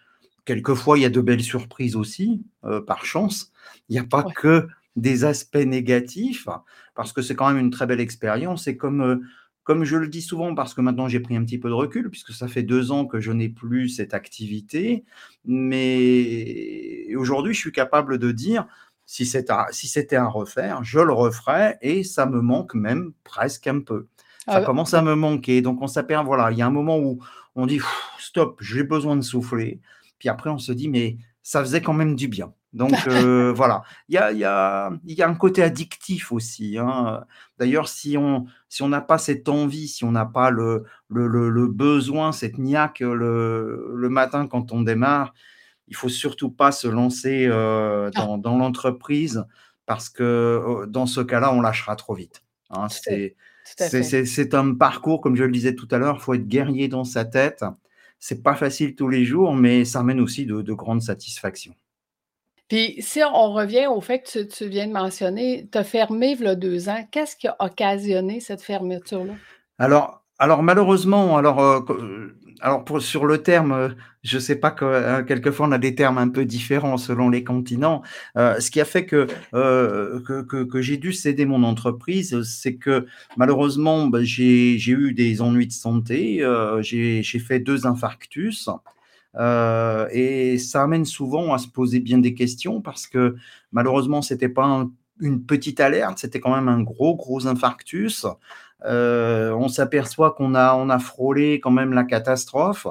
Quelquefois, 0.47 0.99
il 0.99 1.03
y 1.03 1.07
a 1.07 1.11
de 1.11 1.21
belles 1.23 1.43
surprises 1.43 1.97
aussi, 1.97 2.45
par 2.87 3.05
chance. 3.07 3.53
Il 3.91 3.95
n'y 3.95 3.99
a 4.01 4.05
pas 4.05 4.25
Ouais. 4.25 4.35
que 4.35 4.69
des 4.97 5.25
aspects 5.25 5.57
négatifs, 5.57 6.49
parce 6.95 7.13
que 7.13 7.23
c'est 7.23 7.35
quand 7.35 7.49
même 7.49 7.59
une 7.59 7.71
très 7.71 7.87
belle 7.87 8.01
expérience 8.01 8.67
et 8.69 8.77
comme, 8.77 9.03
heu, 9.03 9.23
comme 9.65 9.85
je 9.85 9.97
le 9.97 10.09
dis 10.09 10.23
souvent, 10.23 10.55
parce 10.55 10.75
que 10.75 10.81
maintenant 10.83 11.09
j'ai 11.09 11.21
pris 11.21 11.37
un 11.37 11.45
petit 11.45 11.59
peu 11.59 11.69
de 11.69 11.75
recul, 11.75 12.11
puisque 12.11 12.33
ça 12.33 12.49
fait 12.49 12.63
2 12.63 12.93
ans 12.93 13.07
que 13.07 13.21
je 13.21 13.33
n'ai 13.33 13.49
plus 13.49 13.89
cette 13.89 14.15
activité, 14.15 15.05
mais 15.45 17.15
aujourd'hui, 17.17 17.55
je 17.55 17.61
suis 17.61 17.73
capable 17.73 18.19
de 18.19 18.31
dire: 18.33 18.67
«Si 19.07 19.27
c'est 19.27 19.51
à 19.51 19.67
si 19.71 19.89
c'était 19.89 20.17
à 20.17 20.27
refaire, 20.27 20.83
je 20.85 21.01
le 21.01 21.13
referais» 21.13 21.79
et 21.83 22.03
ça 22.05 22.27
me 22.27 22.41
manque 22.41 22.75
même 22.75 23.13
presque 23.25 23.67
un 23.67 23.81
peu. 23.81 24.07
Ça 24.49 24.61
Ah, 24.61 24.61
commence 24.61 24.95
à 24.95 25.03
me 25.03 25.15
manquer, 25.15 25.63
donc 25.63 25.81
on 25.83 25.87
s'aper 25.87 26.21
voilà, 26.25 26.51
il 26.53 26.59
y 26.59 26.63
a 26.63 26.67
un 26.67 26.71
moment 26.71 26.99
où 26.99 27.19
on 27.55 27.67
dit: 27.67 27.81
«Stop, 28.19 28.59
j'ai 28.63 28.85
besoin 28.85 29.17
de 29.17 29.23
souffler». 29.23 29.81
Puis 30.19 30.29
après, 30.29 30.51
on 30.51 30.59
se 30.59 30.73
dit: 30.73 30.89
«Mais 30.89 31.17
ça 31.45 31.61
faisait 31.63 31.83
quand 31.83 31.95
même 31.95 32.17
du 32.17 32.29
bien». 32.29 32.55
Donc 32.75 33.07
heu, 33.07 33.53
voilà, 33.57 33.85
il 34.09 34.17
y 34.17 34.19
a 34.19 34.33
y 34.33 34.45
a 34.45 34.91
y 35.07 35.23
a 35.23 35.29
un 35.29 35.37
côté 35.37 35.63
addictif 35.63 36.33
aussi, 36.33 36.77
hein, 36.79 37.25
D'ailleurs, 37.59 37.89
si 37.89 38.17
on 38.19 38.47
si 38.69 38.83
on 38.83 38.89
n'a 38.89 39.01
pas 39.01 39.19
cette 39.19 39.49
envie, 39.49 39.87
si 39.89 40.05
on 40.05 40.11
n'a 40.13 40.27
pas 40.27 40.51
le 40.51 40.85
le 41.09 41.29
le 41.29 41.51
le 41.51 41.69
besoin, 41.69 42.33
cette 42.33 42.59
niaque, 42.59 43.01
le 43.01 43.93
le 43.95 44.09
matin 44.09 44.49
quand 44.49 44.73
on 44.73 44.83
démarre, 44.83 45.35
il 45.89 45.97
faut 45.97 46.09
surtout 46.09 46.51
pas 46.51 46.73
se 46.73 46.89
lancer, 46.89 47.47
heu, 47.49 48.11
ah, 48.15 48.15
dans 48.15 48.39
dans 48.39 48.57
l'entreprise 48.59 49.45
parce 49.87 50.09
que, 50.09 50.23
heu, 50.85 50.87
dans 50.89 51.07
ce 51.07 51.21
cas-là, 51.21 51.53
on 51.53 51.61
lâchera 51.61 51.97
trop 51.97 52.15
vite, 52.15 52.43
hein. 52.71 52.89
c'est 52.91 54.55
un 54.55 54.75
parcours, 54.75 55.21
comme 55.21 55.37
je 55.37 55.45
le 55.45 55.53
disais 55.53 55.75
tout 55.75 55.89
à 55.91 55.99
l'heure, 55.99 56.17
il 56.19 56.23
faut 56.23 56.35
être 56.35 56.49
guerrier 56.49 56.89
dans 56.89 57.05
sa 57.05 57.25
tête. 57.25 57.65
C'est 58.27 58.43
pas 58.43 58.55
facile 58.55 58.95
tous 58.95 59.11
les 59.11 59.27
jours, 59.27 59.53
mais 59.53 59.85
ça 59.85 60.01
amène 60.01 60.19
aussi 60.19 60.47
de 60.47 60.63
de 60.63 60.73
grandes 60.73 61.03
satisfactions. 61.03 61.75
Puis 62.69 62.97
si 63.01 63.21
on 63.23 63.53
revient 63.53 63.87
au 63.87 64.01
fait 64.01 64.21
que 64.21 64.31
tu 64.31 64.49
tu 64.49 64.67
viens 64.67 64.87
de 64.87 64.95
mentionner, 64.95 65.69
tu 65.71 65.77
as 65.77 65.85
fermé 65.85 66.35
v'là 66.35 66.55
2 66.55 66.89
ans. 66.89 67.07
Qu'est-ce 67.11 67.37
qui 67.37 67.49
a 67.49 67.57
occasionné 67.59 68.41
cette 68.41 68.63
fermeture-là? 68.63 69.35
Alors, 69.77 70.24
alors 70.39 70.63
malheureusement, 70.63 71.37
alors, 71.37 71.61
euh, 71.61 72.37
alors 72.61 72.85
pour, 72.85 73.01
sur 73.03 73.27
le 73.27 73.43
terme, 73.43 73.95
je 74.23 74.39
sais 74.39 74.57
pas 74.57 74.71
que 74.71 75.23
quelquefois 75.23 75.69
on 75.69 75.73
a 75.73 75.79
des 75.79 75.95
termes 75.95 76.19
un 76.19 76.29
peu 76.29 76.45
différents 76.45 76.97
selon 76.97 77.31
les 77.31 77.45
continents. 77.45 78.03
ce 78.37 78.71
qui 78.71 78.81
a 78.81 78.85
fait 78.85 79.07
que, 79.07 79.27
que, 79.53 80.65
que, 80.65 80.83
j'ai 80.83 80.97
dû 80.97 81.13
céder 81.13 81.47
mon 81.47 81.63
entreprise, 81.63 82.43
c'est 82.43 82.77
que 82.77 83.07
malheureusement 83.37 84.07
ben, 84.07 84.23
j'ai 84.23 84.77
eu 84.89 85.13
des 85.13 85.43
ennuis 85.43 85.67
de 85.67 85.73
santé, 85.73 86.45
j'ai 86.83 87.39
fait 87.39 87.61
deux 87.61 87.87
infarctus. 87.87 88.69
Euh, 89.37 90.09
et 90.13 90.59
ça 90.59 90.83
amène 90.83 91.05
souvent 91.05 91.53
à 91.55 91.59
se 91.59 91.69
poser 91.69 92.01
bien 92.01 92.19
des 92.19 92.35
questions 92.35 92.81
parce 92.81 93.07
que 93.07 93.37
malheureusement, 93.73 94.23
c'était 94.23 94.49
pas 94.49 94.87
une 95.21 95.45
petite 95.45 95.81
alerte, 95.81 96.19
c'était 96.19 96.41
quand 96.41 96.55
même 96.55 96.69
un 96.69 96.83
gros, 96.83 97.17
gros 97.17 97.47
infarctus. 97.47 98.27
Euh, 98.85 99.53
on 99.53 99.69
s'aperçoit 99.69 100.33
qu'on 100.33 100.55
a, 100.55 100.75
on 100.75 100.91
a 100.91 100.99
frôlé 100.99 101.61
quand 101.61 101.71
même 101.71 101.93
la 101.93 102.05
catastrophe. 102.05 102.87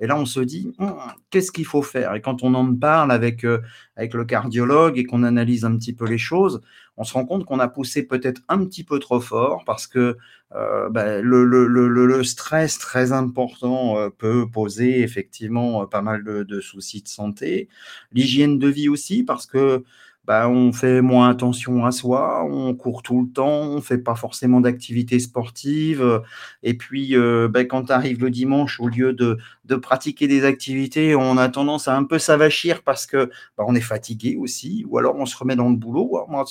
Et 0.00 0.06
là, 0.06 0.16
on 0.16 0.26
se 0.26 0.40
dit, 0.40 0.72
hum, 0.78 0.94
qu'est-ce 1.30 1.50
qu'il 1.50 1.64
faut 1.64 1.82
faire? 1.82 2.14
Et 2.14 2.20
quand 2.20 2.42
on 2.44 2.54
en 2.54 2.74
parle 2.74 3.10
avec, 3.10 3.44
euh, 3.44 3.60
avec 3.96 4.14
le 4.14 4.24
cardiologue 4.24 4.96
et 4.96 5.04
qu'on 5.04 5.24
analyse 5.24 5.64
un 5.64 5.76
petit 5.76 5.92
peu 5.92 6.06
les 6.06 6.18
choses, 6.18 6.60
on 6.96 7.04
se 7.04 7.14
rend 7.14 7.24
compte 7.24 7.44
qu'on 7.44 7.58
a 7.58 7.68
poussé 7.68 8.04
peut-être 8.04 8.42
un 8.48 8.64
petit 8.64 8.84
peu 8.84 8.98
trop 9.00 9.20
fort 9.20 9.64
parce 9.64 9.86
que 9.86 10.16
euh, 10.54 10.88
ben, 10.90 11.22
le, 11.22 11.44
le, 11.44 11.66
le, 11.66 11.88
le, 11.88 12.24
stress 12.24 12.78
très 12.78 13.12
important 13.12 13.96
peut 14.18 14.48
poser 14.50 15.02
effectivement 15.02 15.86
pas 15.86 16.02
mal 16.02 16.22
de 16.24 16.60
soucis 16.60 17.02
de 17.02 17.08
santé. 17.08 17.68
L'hygiène 18.12 18.58
de 18.58 18.68
vie 18.68 18.88
aussi 18.88 19.24
parce 19.24 19.46
que 19.46 19.84
bah, 20.28 20.46
on 20.50 20.74
fait 20.74 21.00
moins 21.00 21.30
attention 21.30 21.86
à 21.86 21.90
soi, 21.90 22.44
on 22.44 22.74
court 22.74 23.02
tout 23.02 23.22
le 23.22 23.32
temps, 23.32 23.62
on 23.62 23.80
fait 23.80 23.96
pas 23.96 24.14
forcément 24.14 24.60
d'activité 24.60 25.18
sportive. 25.20 26.22
Et 26.62 26.76
puis, 26.76 27.16
euh, 27.16 27.48
bah, 27.48 27.64
quand 27.64 27.90
arrive 27.90 28.20
le 28.20 28.30
dimanche, 28.30 28.78
au 28.78 28.88
lieu 28.88 29.14
de, 29.14 29.38
de, 29.64 29.76
pratiquer 29.76 30.28
des 30.28 30.44
activités, 30.44 31.14
on 31.14 31.38
a 31.38 31.48
tendance 31.48 31.88
à 31.88 31.96
un 31.96 32.04
peu 32.04 32.18
s'avachir 32.18 32.82
parce 32.82 33.06
que 33.06 33.30
bah, 33.56 33.64
on 33.66 33.74
est 33.74 33.80
fatigué 33.80 34.36
aussi, 34.36 34.84
ou 34.86 34.98
alors 34.98 35.16
on 35.16 35.24
se 35.24 35.34
remet 35.34 35.56
dans 35.56 35.70
le 35.70 35.76
boulot. 35.76 36.26
Moi, 36.28 36.44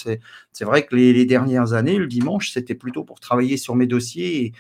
c'est 0.52 0.66
vrai 0.66 0.84
que 0.84 0.96
les, 0.96 1.14
les, 1.14 1.26
dernières 1.26 1.74
années, 1.74 1.98
le 1.98 2.08
dimanche, 2.08 2.50
c'était 2.52 2.74
plutôt 2.74 3.04
pour 3.04 3.20
travailler 3.20 3.58
sur 3.58 3.76
mes 3.76 3.86
dossiers. 3.86 4.44
Et, 4.44 4.54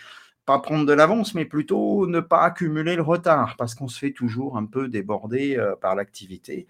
pas 0.47 0.59
prendre 0.59 0.86
de 0.86 0.93
l'avance, 0.93 1.33
mais 1.36 1.43
plutôt 1.43 2.07
ne 2.07 2.21
pas 2.21 2.43
accumuler 2.43 2.95
le 2.95 3.01
retard, 3.01 3.57
parce 3.57 3.75
qu'on 3.75 3.89
se 3.89 4.00
fait 4.00 4.13
toujours 4.13 4.57
un 4.57 4.65
peu 4.65 4.88
déborder 4.88 5.57
euh, 5.57 5.75
par 5.75 5.93
l'activité. 5.93 6.67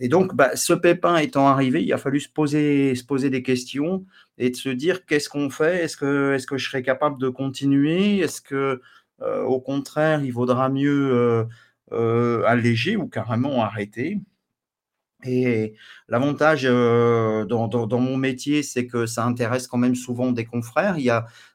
Et 0.00 0.08
donc, 0.08 0.34
bah, 0.34 0.56
ce 0.56 0.72
pépin 0.72 1.18
étant 1.18 1.46
arrivé, 1.46 1.84
il 1.84 1.92
a 1.92 1.98
fallu 1.98 2.20
se 2.20 2.28
poser, 2.28 2.94
se 2.94 3.04
poser 3.04 3.28
des 3.28 3.42
questions 3.42 4.06
et 4.38 4.48
de 4.48 4.56
se 4.56 4.70
dire 4.70 5.04
qu'est-ce 5.04 5.28
qu'on 5.28 5.50
fait? 5.50 5.84
Est-ce 5.84 5.96
que, 5.98 6.34
est 6.34 6.46
que 6.46 6.56
je 6.56 6.68
serais 6.70 6.82
capable 6.82 7.20
de 7.20 7.28
continuer? 7.28 8.18
Est-ce 8.20 8.40
que, 8.40 8.80
euh, 9.20 9.42
au 9.42 9.60
contraire, 9.60 10.24
il 10.24 10.32
vaudra 10.32 10.70
mieux 10.70 11.12
euh, 11.12 11.44
euh, 11.92 12.42
alléger 12.46 12.96
ou 12.96 13.08
carrément 13.08 13.62
arrêter? 13.62 14.20
Et 15.22 15.74
l'avantage 16.08 16.62
dans, 16.64 18.00
mon 18.00 18.16
métier, 18.16 18.62
c'est 18.62 18.86
que 18.86 19.04
ça 19.04 19.26
intéresse 19.26 19.66
quand 19.66 19.76
même 19.76 19.94
souvent 19.94 20.32
des 20.32 20.46
confrères. 20.46 20.96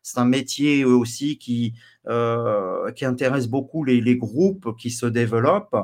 C'est 0.03 0.19
un 0.19 0.25
métier 0.25 0.85
aussi 0.85 1.39
qui, 1.39 1.73
qui 2.05 3.05
intéresse 3.05 3.47
beaucoup 3.47 3.83
les, 3.83 4.17
groupes 4.17 4.77
qui 4.77 4.91
se 4.91 5.07
développent. 5.07 5.75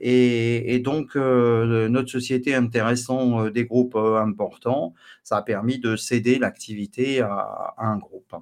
Et, 0.00 0.78
donc, 0.78 1.14
euh, 1.14 1.88
notre 1.88 2.10
société 2.10 2.54
intéressant 2.54 3.44
euh, 3.44 3.50
des 3.50 3.66
groupes 3.66 3.96
euh, 3.96 4.18
importants, 4.18 4.94
ça 5.24 5.36
a 5.36 5.42
permis 5.42 5.78
de 5.78 5.94
céder 5.94 6.38
l'activité 6.38 7.20
à, 7.20 7.74
un 7.76 7.98
groupe. 7.98 8.34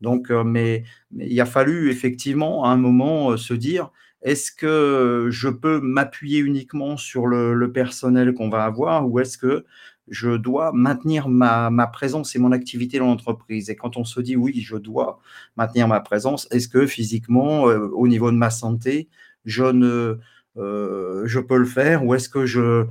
Donc, 0.00 0.30
mais, 0.30 0.84
il 1.16 1.40
a 1.40 1.46
fallu 1.46 1.90
effectivement 1.90 2.64
à 2.64 2.70
un 2.70 2.76
moment 2.76 3.36
se 3.36 3.54
dire, 3.54 3.90
est-ce 4.22 4.50
que 4.50 5.28
je 5.30 5.48
peux 5.48 5.80
m'appuyer 5.80 6.40
uniquement 6.40 6.96
sur 6.96 7.26
le, 7.26 7.72
personnel 7.72 8.34
qu'on 8.34 8.48
va 8.48 8.64
avoir 8.64 9.08
ou 9.08 9.20
est-ce 9.20 9.38
que 9.38 9.64
je 10.08 10.30
dois 10.30 10.72
maintenir 10.72 11.28
ma, 11.28 11.70
ma, 11.70 11.86
présence 11.86 12.34
et 12.34 12.38
mon 12.38 12.52
activité 12.52 12.98
dans 12.98 13.06
l'entreprise? 13.06 13.70
Et 13.70 13.76
quand 13.76 13.96
on 13.96 14.04
se 14.04 14.20
dit 14.20 14.34
oui, 14.34 14.60
je 14.60 14.76
dois 14.76 15.20
maintenir 15.56 15.86
ma 15.88 16.00
présence, 16.00 16.48
est-ce 16.50 16.68
que 16.68 16.86
physiquement, 16.86 17.62
au 17.62 18.08
niveau 18.08 18.30
de 18.32 18.36
ma 18.36 18.50
santé, 18.50 19.08
je 19.44 19.64
ne, 19.64 20.18
euh, 20.56 21.22
je 21.26 21.40
peux 21.40 21.56
le 21.56 21.64
faire 21.64 22.04
ou 22.04 22.14
est-ce 22.14 22.28
que 22.28 22.46
je 22.46 22.86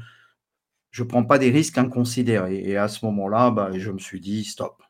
je 0.90 1.04
prends 1.04 1.24
pas 1.24 1.38
des 1.38 1.52
risques 1.52 1.78
inconsidérés 1.78 2.62
Et 2.66 2.76
à 2.76 2.90
ce 2.90 3.06
moment-là, 3.06 3.50
bah, 3.50 3.70
je 3.74 3.92
me 3.92 4.00
suis 4.00 4.20
dit 4.20 4.44
stop. 4.44 4.84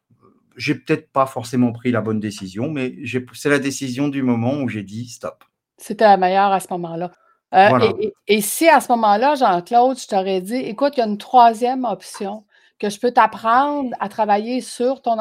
J'ai 0.57 0.75
peut-être 0.75 1.11
pas 1.11 1.27
forcément 1.27 1.71
pris 1.71 1.91
la 1.91 2.01
bonne 2.01 2.19
décision, 2.19 2.71
mais 2.71 2.95
c'est 3.33 3.49
la 3.49 3.59
décision 3.59 4.07
du 4.07 4.23
moment 4.23 4.61
où 4.61 4.67
j'ai 4.67 4.83
dit 4.83 5.07
stop. 5.07 5.43
C'était 5.77 6.05
la 6.05 6.17
meilleure 6.17 6.51
à 6.51 6.59
ce 6.59 6.67
moment-là. 6.71 7.11
Euh, 7.53 7.91
et, 7.99 8.13
et, 8.27 8.41
si 8.41 8.67
à 8.69 8.79
ce 8.79 8.91
moment-là, 8.93 9.35
Jean-Claude, 9.35 9.99
je 9.99 10.07
t'aurais 10.07 10.41
dit, 10.41 10.55
écoute, 10.55 10.93
il 10.95 11.01
y 11.01 11.03
a 11.03 11.07
une 11.07 11.17
troisième 11.17 11.83
option 11.83 12.45
que 12.81 12.89
je 12.89 12.99
peux 12.99 13.11
t'apprendre 13.11 13.91
à 13.99 14.09
travailler 14.09 14.59
sur 14.59 15.03
ton, 15.03 15.17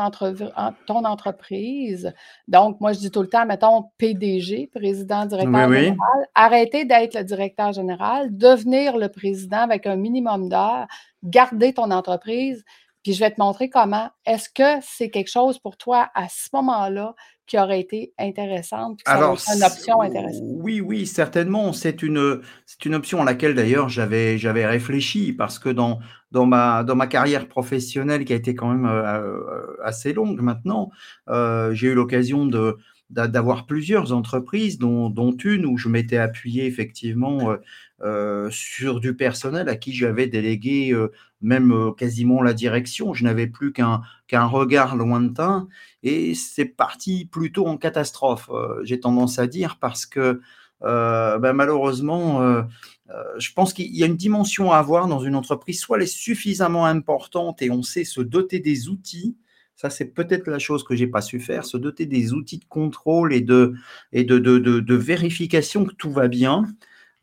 ton, 0.86 1.04
entreprise. 1.04 2.14
Donc, 2.48 2.80
moi, 2.80 2.94
je 2.94 3.00
dis 3.00 3.10
tout 3.10 3.20
le 3.20 3.28
temps, 3.28 3.44
mettons 3.44 3.90
PDG, 3.98 4.70
président, 4.74 5.26
directeur 5.26 5.70
général, 5.70 5.96
arrêter 6.34 6.86
d'être 6.86 7.14
le 7.14 7.22
directeur 7.22 7.74
général, 7.74 8.34
devenir 8.34 8.96
le 8.96 9.10
président 9.10 9.58
avec 9.58 9.86
un 9.86 9.96
minimum 9.96 10.48
d'heures, 10.48 10.86
garder 11.22 11.74
ton 11.74 11.90
entreprise, 11.90 12.64
puis 13.02 13.12
je 13.12 13.20
vais 13.20 13.30
te 13.30 13.40
montrer 13.40 13.70
comment. 13.70 14.10
Est-ce 14.26 14.48
que 14.48 14.82
c'est 14.82 15.10
quelque 15.10 15.30
chose 15.30 15.58
pour 15.58 15.76
toi 15.76 16.10
à 16.14 16.28
ce 16.28 16.48
moment-là 16.52 17.14
qui 17.46 17.58
aurait 17.58 17.80
été 17.80 18.12
intéressante, 18.16 19.00
Alors, 19.06 19.36
une 19.52 19.64
option 19.64 20.00
intéressante? 20.00 20.44
Oui, 20.44 20.80
oui, 20.80 21.04
certainement. 21.04 21.72
C'est 21.72 22.00
une, 22.02 22.40
c'est 22.64 22.84
une 22.84 22.94
option 22.94 23.22
à 23.22 23.24
laquelle 23.24 23.56
d'ailleurs 23.56 23.88
j'avais, 23.88 24.38
j'avais 24.38 24.64
réfléchi 24.66 25.32
parce 25.32 25.58
que 25.58 25.68
dans, 25.68 25.98
dans, 26.30 26.46
ma, 26.46 26.84
dans 26.84 26.94
ma 26.94 27.08
carrière 27.08 27.48
professionnelle 27.48 28.24
qui 28.24 28.34
a 28.34 28.36
été 28.36 28.54
quand 28.54 28.68
même 28.68 28.86
euh, 28.86 29.02
euh, 29.02 29.76
assez 29.82 30.12
longue 30.12 30.40
maintenant, 30.40 30.90
euh, 31.28 31.74
j'ai 31.74 31.88
eu 31.88 31.94
l'occasion 31.94 32.46
de, 32.46 32.76
d'avoir 33.10 33.66
plusieurs 33.66 34.12
entreprises, 34.12 34.78
dont, 34.78 35.10
dont, 35.10 35.32
une 35.32 35.66
où 35.66 35.76
je 35.76 35.88
m'étais 35.88 36.16
appuyé 36.16 36.66
effectivement 36.66 37.56
sur 38.50 39.00
du 39.00 39.14
personnel 39.14 39.68
à 39.68 39.76
qui 39.76 39.92
j'avais 39.92 40.26
délégué 40.26 40.96
même 41.40 41.92
quasiment 41.98 42.42
la 42.42 42.54
direction. 42.54 43.12
Je 43.12 43.24
n'avais 43.24 43.46
plus 43.46 43.72
qu'un 43.72 44.02
qu'un 44.28 44.46
regard 44.46 44.96
lointain 44.96 45.68
et 46.02 46.34
c'est 46.34 46.64
parti 46.64 47.24
plutôt 47.24 47.66
en 47.66 47.76
catastrophe, 47.76 48.48
j'ai 48.84 49.00
tendance 49.00 49.38
à 49.38 49.46
dire, 49.46 49.78
parce 49.80 50.06
que 50.06 50.40
ben, 50.80 51.52
malheureusement, 51.52 52.64
je 53.38 53.52
pense 53.52 53.72
qu'il 53.72 53.94
y 53.94 54.04
a 54.04 54.06
une 54.06 54.16
dimension 54.16 54.70
à 54.70 54.78
avoir 54.78 55.08
dans 55.08 55.20
une 55.20 55.34
entreprise, 55.34 55.80
soit 55.80 55.96
elle 55.96 56.04
est 56.04 56.06
suffisamment 56.06 56.86
importante 56.86 57.60
et 57.60 57.70
on 57.70 57.82
sait 57.82 58.04
se 58.04 58.20
doter 58.20 58.60
des 58.60 58.88
outils 58.88 59.36
ça, 59.80 59.88
c'est 59.88 60.12
peut-être 60.12 60.46
la 60.46 60.58
chose 60.58 60.84
que 60.84 60.94
j'ai 60.94 61.06
pas 61.06 61.22
su 61.22 61.40
faire, 61.40 61.64
se 61.64 61.78
doter 61.78 62.04
des 62.04 62.34
outils 62.34 62.58
de 62.58 62.66
contrôle 62.66 63.32
et 63.32 63.40
de, 63.40 63.72
vérification 64.94 65.86
que 65.86 65.94
tout 65.94 66.12
va 66.12 66.28
bien. 66.28 66.66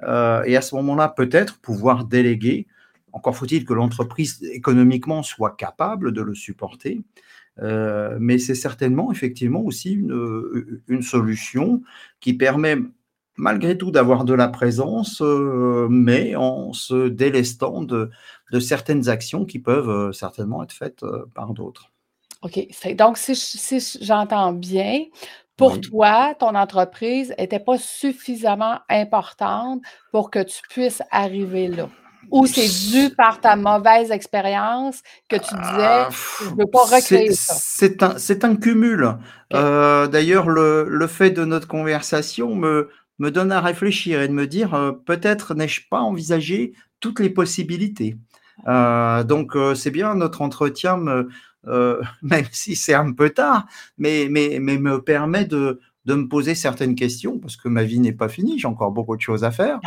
Euh, 0.01 0.41
et 0.43 0.57
à 0.57 0.61
ce 0.63 0.73
moment-là, 0.73 1.07
peut-être 1.09 1.59
pouvoir 1.59 2.05
déléguer. 2.05 2.65
Encore 3.13 3.37
faut-il 3.37 3.63
que 3.63 3.75
l'entreprise 3.75 4.41
économiquement 4.41 5.21
soit 5.21 5.55
capable 5.55 6.11
de 6.11 6.21
le 6.23 6.33
supporter. 6.33 7.03
Euh, 7.61 8.17
mais 8.19 8.39
c'est 8.39 8.55
certainement 8.55 9.11
effectivement 9.11 9.61
aussi 9.61 9.91
une, 9.93 10.81
une, 10.87 11.03
solution 11.03 11.83
qui 12.19 12.33
permet 12.33 12.77
malgré 13.35 13.77
tout 13.77 13.91
d'avoir 13.91 14.25
de 14.25 14.33
la 14.33 14.47
présence, 14.47 15.21
euh, 15.21 15.87
mais 15.91 16.35
en 16.35 16.73
se 16.73 17.07
délestant 17.07 17.83
de, 17.83 18.09
certaines 18.59 19.09
actions 19.09 19.45
qui 19.45 19.59
peuvent 19.59 20.11
certainement 20.11 20.63
être 20.63 20.73
faites 20.73 21.05
par 21.35 21.53
d'autres. 21.53 21.91
OK. 22.41 22.67
donc, 22.96 23.17
si, 23.17 23.98
j'entends 24.01 24.53
bien, 24.53 25.06
pour 25.56 25.82
toi, 25.82 26.36
ton 26.39 26.53
entreprise 26.56 27.34
n'était 27.39 27.60
pas 27.60 27.77
suffisamment 27.79 28.79
importante 28.89 29.82
pour 30.12 30.29
que 30.29 30.44
tu 30.44 30.62
puisses 30.70 31.01
arriver 31.12 31.67
là? 31.67 31.89
Ou 32.29 32.46
c'est 32.46 32.67
dû 32.91 33.15
par 33.15 33.39
ta 33.39 33.56
mauvaise 33.56 34.12
expérience 34.12 35.01
que 35.29 35.38
tu 35.38 35.56
disais, 35.56 35.86
ah, 35.86 36.10
je 36.41 36.50
ne 36.50 36.56
veux 36.58 36.65
pas 36.65 36.84
recréer 36.84 37.32
ça? 37.32 37.56
C'est 37.58 38.03
un, 38.03 38.50
un, 38.50 38.56
cumul. 38.56 39.17
Euh, 39.53 40.08
d'ailleurs, 40.08 40.50
le, 40.50 40.86
le, 40.89 41.08
fait 41.08 41.32
de 41.32 41.46
notre 41.46 41.67
conversation 41.67 42.53
me, 42.53 42.89
me 43.20 43.32
donne 43.32 43.51
à 43.51 43.62
réfléchir 43.62 44.22
et 44.22 44.27
de 44.27 44.34
me 44.34 44.46
dire, 44.46 44.74
euh, 44.74 44.91
peut-être 44.91 45.56
n'ai-je 45.56 45.88
pas 45.89 46.01
envisagé 46.01 46.74
toutes 47.00 47.22
les 47.22 47.29
possibilités. 47.29 48.17
Euh, 48.67 49.24
donc, 49.24 49.56
c'est 49.75 49.91
bien, 49.91 50.15
notre 50.15 50.41
entretien 50.41 50.98
me, 50.98 51.29
euh, 51.67 52.01
même 52.21 52.45
si 52.51 52.75
c'est 52.75 52.93
un 52.93 53.12
peu 53.12 53.29
tard, 53.29 53.67
mais, 53.97 54.27
mais, 54.29 54.59
mais 54.62 54.77
me 54.77 55.01
permet 55.01 55.45
de, 55.45 55.79
de 56.05 56.13
me 56.13 56.27
poser 56.27 56.55
certaines 56.55 56.95
questions 56.95 57.38
parce 57.38 57.57
que 57.57 57.67
ma 57.67 57.83
vie 57.83 58.00
n'est 58.00 58.13
pas 58.13 58.29
finie, 58.29 58.57
j'ai 58.57 58.67
encore 58.67 58.91
beaucoup 58.91 59.15
de 59.15 59.21
choses 59.21 59.43
à 59.43 59.51
faire. 59.51 59.79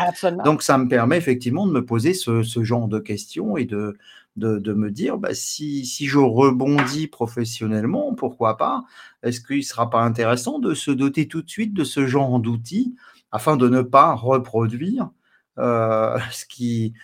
Donc 0.45 0.63
ça 0.63 0.77
me 0.77 0.87
permet 0.87 1.17
effectivement 1.17 1.67
de 1.67 1.73
me 1.73 1.85
poser 1.85 2.13
ce, 2.13 2.43
ce 2.43 2.63
genre 2.63 2.89
de 2.89 2.99
questions 2.99 3.57
et 3.57 3.65
de, 3.65 3.97
de, 4.37 4.73
me 4.73 4.91
dire, 4.91 5.19
bah, 5.19 5.35
si, 5.35 5.87
si, 5.87 6.07
je 6.07 6.19
rebondis 6.19 7.07
professionnellement, 7.07 8.15
pourquoi 8.15 8.57
pas? 8.57 8.85
Est-ce 9.23 9.41
qu'il 9.41 9.59
ne 9.59 9.63
sera 9.63 9.91
pas 9.91 10.03
intéressant 10.03 10.59
de 10.59 10.75
se 10.75 10.91
doter 10.91 11.27
tout 11.27 11.43
de 11.43 11.49
suite 11.49 11.75
de 11.75 11.85
ce 11.85 12.07
genre 12.07 12.39
d'outils 12.39 12.95
afin 13.33 13.57
de 13.57 13.69
ne 13.69 13.83
pas 13.83 14.15
reproduire 14.15 15.11
euh, 15.59 16.19
ce 16.33 16.45
qui, 16.47 16.95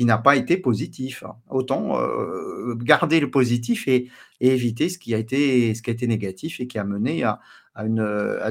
n'a 0.00 0.18
pas 0.18 0.36
été 0.36 0.56
positif. 0.56 1.24
Autant 1.48 2.00
euh, 2.00 2.74
garder 2.76 3.20
le 3.20 3.30
positif 3.30 3.88
et, 3.88 4.10
éviter 4.40 4.88
ce 4.88 4.98
qui, 4.98 5.14
a 5.14 5.18
été, 5.18 5.74
ce 5.74 5.82
qui 5.82 5.90
a 5.90 5.92
été 5.92 6.06
négatif 6.06 6.60
et 6.60 6.66
qui 6.66 6.78
a 6.78 6.84
mené 6.84 7.24
à, 7.24 7.40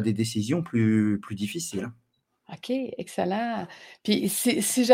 des 0.02 0.14
décisions 0.14 0.64
plus 0.64 1.20
difficiles. 1.32 1.90
OK, 2.54 2.70
excellent. 3.00 3.66
Puis 4.04 4.30
si, 4.30 4.62
si, 4.62 4.86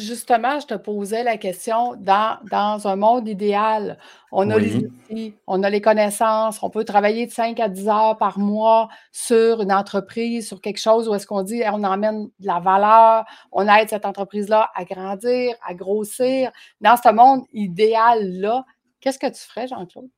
justement 0.00 0.58
je 0.58 0.66
te 0.66 0.74
posais 0.74 1.22
la 1.22 1.36
question, 1.36 1.96
dans, 1.96 2.38
dans 2.50 2.88
un 2.88 2.96
monde 2.96 3.28
idéal, 3.28 3.98
on 4.32 4.48
a 4.48 4.58
les 4.58 4.76
outils, 4.76 5.34
on 5.46 5.62
a 5.62 5.68
les 5.68 5.82
connaissances, 5.82 6.62
on 6.62 6.70
peut 6.70 6.84
travailler 6.84 7.26
de 7.26 7.30
5 7.30 7.60
à 7.60 7.68
10 7.68 7.88
heures 7.88 8.16
par 8.16 8.38
mois 8.38 8.88
sur 9.12 9.60
une 9.60 9.72
entreprise, 9.72 10.48
sur 10.48 10.62
quelque 10.62 10.80
chose 10.80 11.06
où 11.06 11.14
est-ce 11.14 11.26
qu'on 11.26 11.42
dit 11.42 11.62
on 11.70 11.84
emmène 11.84 12.30
de 12.40 12.46
la 12.46 12.60
valeur, 12.60 13.26
on 13.52 13.68
aide 13.68 13.90
cette 13.90 14.06
entreprise-là 14.06 14.70
à 14.74 14.84
grandir, 14.86 15.54
à 15.66 15.74
grossir. 15.74 16.52
Dans 16.80 16.96
ce 16.96 17.12
monde 17.12 17.44
idéal-là, 17.52 18.64
qu'est-ce 19.00 19.18
que 19.18 19.26
tu 19.26 19.40
ferais, 19.40 19.68
Jean-Claude? 19.68 20.08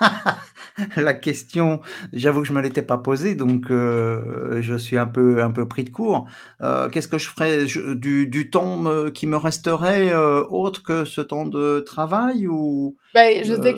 La 0.96 1.14
question, 1.14 1.80
j'avoue 2.12 2.40
que 2.40 2.48
je 2.48 2.52
ne 2.52 2.58
me 2.58 2.62
l'étais 2.62 2.82
pas 2.82 2.98
posée, 2.98 3.34
donc 3.34 3.70
euh, 3.70 4.60
je 4.62 4.74
suis 4.74 4.96
un 4.96 5.06
peu, 5.06 5.42
un 5.42 5.50
peu 5.50 5.68
pris 5.68 5.84
de 5.84 5.90
court. 5.90 6.26
Euh, 6.62 6.88
qu'est-ce 6.88 7.08
que 7.08 7.18
je 7.18 7.28
ferais 7.28 7.66
du, 7.66 8.50
temps 8.50 9.10
qui 9.10 9.26
me 9.26 9.36
resterait 9.36 10.10
euh, 10.12 10.44
autre 10.48 10.82
que 10.82 11.04
ce 11.04 11.20
temps 11.20 11.44
de 11.44 11.80
travail 11.80 12.46
ou 12.46 12.96
ben, 13.14 13.44
je 13.44 13.52
veux 13.52 13.72
dire, 13.72 13.74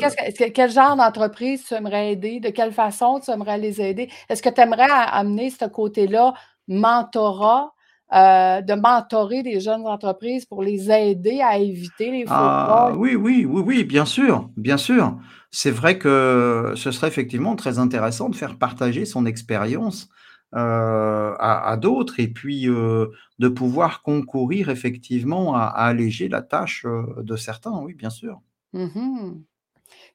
quel 0.54 0.70
genre 0.70 0.96
d'entreprise 0.96 1.64
tu 1.66 1.74
aimerais 1.74 2.12
aider? 2.12 2.38
De 2.38 2.50
quelle 2.50 2.72
façon 2.72 3.20
tu 3.20 3.30
aimerais 3.30 3.58
les 3.58 3.80
aider? 3.80 4.08
Est-ce 4.28 4.42
que 4.42 4.48
tu 4.48 4.60
aimerais 4.60 4.86
amener 4.88 5.50
ce 5.50 5.64
côté-là, 5.64 6.34
mentorat, 6.68 7.72
de 8.12 8.74
mentorer 8.80 9.42
des 9.42 9.60
jeunes 9.60 9.86
entreprises 9.86 10.44
pour 10.44 10.62
les 10.62 10.90
aider 10.90 11.40
à 11.40 11.58
éviter 11.58 12.10
les 12.10 12.24
faux 12.24 12.32
ah, 12.32 12.92
Oui, 12.96 13.16
oui, 13.16 13.46
oui, 13.48 13.62
oui, 13.64 13.84
bien 13.84 14.04
sûr, 14.04 14.50
bien 14.56 14.76
sûr 14.76 15.16
c'est 15.54 15.70
vrai 15.70 15.98
que 15.98 16.72
ce 16.74 16.90
serait 16.90 17.06
effectivement 17.06 17.54
très 17.54 17.78
intéressant 17.78 18.28
de 18.28 18.34
faire 18.34 18.58
partager 18.58 19.04
son 19.04 19.24
expérience 19.24 20.08
euh, 20.56 21.32
à, 21.38 21.76
d'autres 21.80 22.18
et 22.18 22.26
puis 22.26 22.68
euh, 22.68 23.06
de 23.38 23.48
pouvoir 23.48 24.02
concourir 24.02 24.68
effectivement 24.68 25.54
à, 25.54 25.66
alléger 25.66 26.28
la 26.28 26.42
tâche 26.42 26.84
euh, 26.86 27.22
de 27.22 27.36
certains, 27.36 27.78
oui, 27.78 27.94
bien 27.94 28.10
sûr. 28.10 28.40
Mmh 28.72 29.42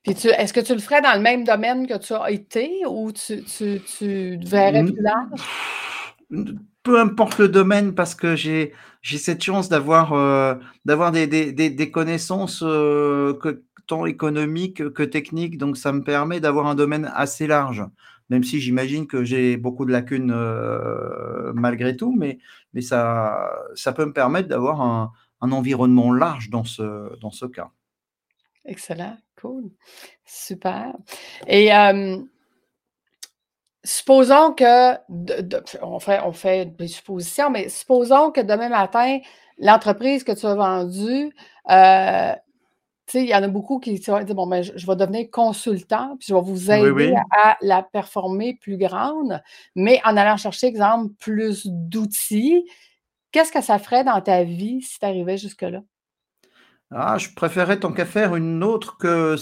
puis 0.03 0.13
est-ce 0.13 0.53
que 0.53 0.59
tu 0.59 0.73
le 0.73 0.79
ferais 0.79 1.01
dans 1.01 1.13
le 1.13 1.21
même 1.21 1.43
domaine 1.43 1.85
que 1.85 1.97
tu 1.97 2.13
as 2.13 2.31
été 2.31 2.85
ou 2.87 3.11
tu, 3.11 3.43
tu, 3.43 4.39
verrais 4.41 4.83
plus 4.83 5.01
large? 5.01 5.41
Peu 6.83 6.99
importe 6.99 7.39
le 7.39 7.49
domaine 7.49 7.93
parce 7.95 8.15
que 8.15 8.35
j'ai 8.35 8.73
cette 9.03 9.43
chance 9.43 9.69
d'avoir 9.69 10.59
d'avoir 10.85 11.11
des, 11.11 11.27
des, 11.27 11.91
connaissances 11.91 12.59
que, 12.59 13.63
tant 13.89 14.05
économique 14.05 14.93
que 14.93 15.03
technique, 15.03 15.57
donc 15.57 15.75
ça 15.75 15.91
me 15.91 16.03
permet 16.03 16.39
d'avoir 16.39 16.67
un 16.67 16.75
domaine 16.75 17.11
assez 17.15 17.47
large, 17.47 17.83
même 18.29 18.43
si 18.43 18.61
j'imagine 18.61 19.07
que 19.07 19.23
j'ai 19.23 19.57
beaucoup 19.57 19.83
de 19.83 19.91
lacunes 19.91 20.31
euh, 20.31 21.51
malgré 21.55 21.97
tout, 21.97 22.15
mais, 22.15 22.37
mais 22.73 22.81
ça, 22.81 23.51
ça 23.73 23.91
peut 23.91 24.05
me 24.05 24.13
permettre 24.13 24.47
d'avoir 24.47 24.81
un, 24.81 25.11
environnement 25.41 26.13
large 26.13 26.49
dans 26.49 26.65
ce, 26.65 27.17
dans 27.19 27.31
ce 27.31 27.47
cas. 27.47 27.71
Excellent, 28.65 29.17
cool, 29.41 29.71
super. 30.25 30.93
Et 31.47 31.71
supposons 33.83 34.53
que, 34.53 34.95
on, 35.81 35.99
fait, 35.99 36.19
on 36.23 36.33
fait 36.33 36.65
des 36.77 36.87
suppositions, 36.87 37.49
mais 37.49 37.69
supposons 37.69 38.31
que 38.31 38.41
demain 38.41 38.69
matin, 38.69 39.19
l'entreprise 39.57 40.23
que 40.23 40.31
tu 40.31 40.45
as 40.45 40.55
vendue, 40.55 41.33
euh, 41.69 42.33
il 43.13 43.25
y 43.25 43.33
en 43.33 43.43
a 43.43 43.47
beaucoup 43.47 43.79
qui 43.79 43.97
se 43.97 44.11
disent, 44.23 44.35
bon, 44.35 44.47
ben, 44.47 44.61
je, 44.61 44.85
vais 44.85 44.95
devenir 44.95 45.29
consultant, 45.31 46.15
puis 46.17 46.27
je 46.29 46.35
vais 46.35 46.41
vous 46.41 46.71
aider 46.71 47.15
à 47.31 47.57
la 47.61 47.81
performer 47.81 48.55
plus 48.61 48.77
grande, 48.77 49.41
mais 49.75 49.99
en 50.05 50.15
allant 50.15 50.37
chercher, 50.37 50.67
exemple, 50.67 51.13
plus 51.19 51.65
d'outils. 51.65 52.69
Qu'est-ce 53.31 53.51
que 53.51 53.61
ça 53.61 53.79
ferait 53.79 54.03
dans 54.03 54.21
ta 54.21 54.43
vie 54.43 54.81
si 54.81 54.99
tu 54.99 55.05
arrivais 55.05 55.37
jusque-là? 55.37 55.81
Ah, 56.91 57.19
je 57.19 57.29
préférerais 57.35 57.79
tant 57.79 57.91
qu'à 57.91 58.05
faire 58.05 58.35
une 58.35 58.63
autre 58.63 58.97
que 58.97 59.35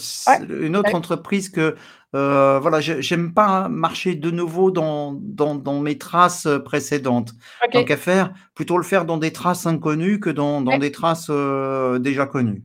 une 0.49 0.75
autre 0.75 0.93
entreprise 0.95 1.49
que 1.49 1.77
euh, 2.15 2.59
voilà, 2.59 2.79
j'aime 2.81 3.33
pas 3.33 3.69
marcher 3.69 4.15
de 4.15 4.31
nouveau 4.31 4.71
dans, 4.71 5.13
dans, 5.13 5.79
mes 5.79 5.97
traces 5.97 6.47
précédentes. 6.65 7.33
Tant 7.71 7.83
qu'à 7.83 7.97
faire, 7.97 8.33
plutôt 8.53 8.77
le 8.77 8.83
faire 8.83 9.05
dans 9.05 9.17
des 9.17 9.31
traces 9.31 9.65
inconnues 9.65 10.19
que 10.19 10.29
dans, 10.29 10.61
des 10.61 10.91
traces 10.91 11.27
euh, 11.29 11.99
déjà 11.99 12.25
connues. 12.25 12.63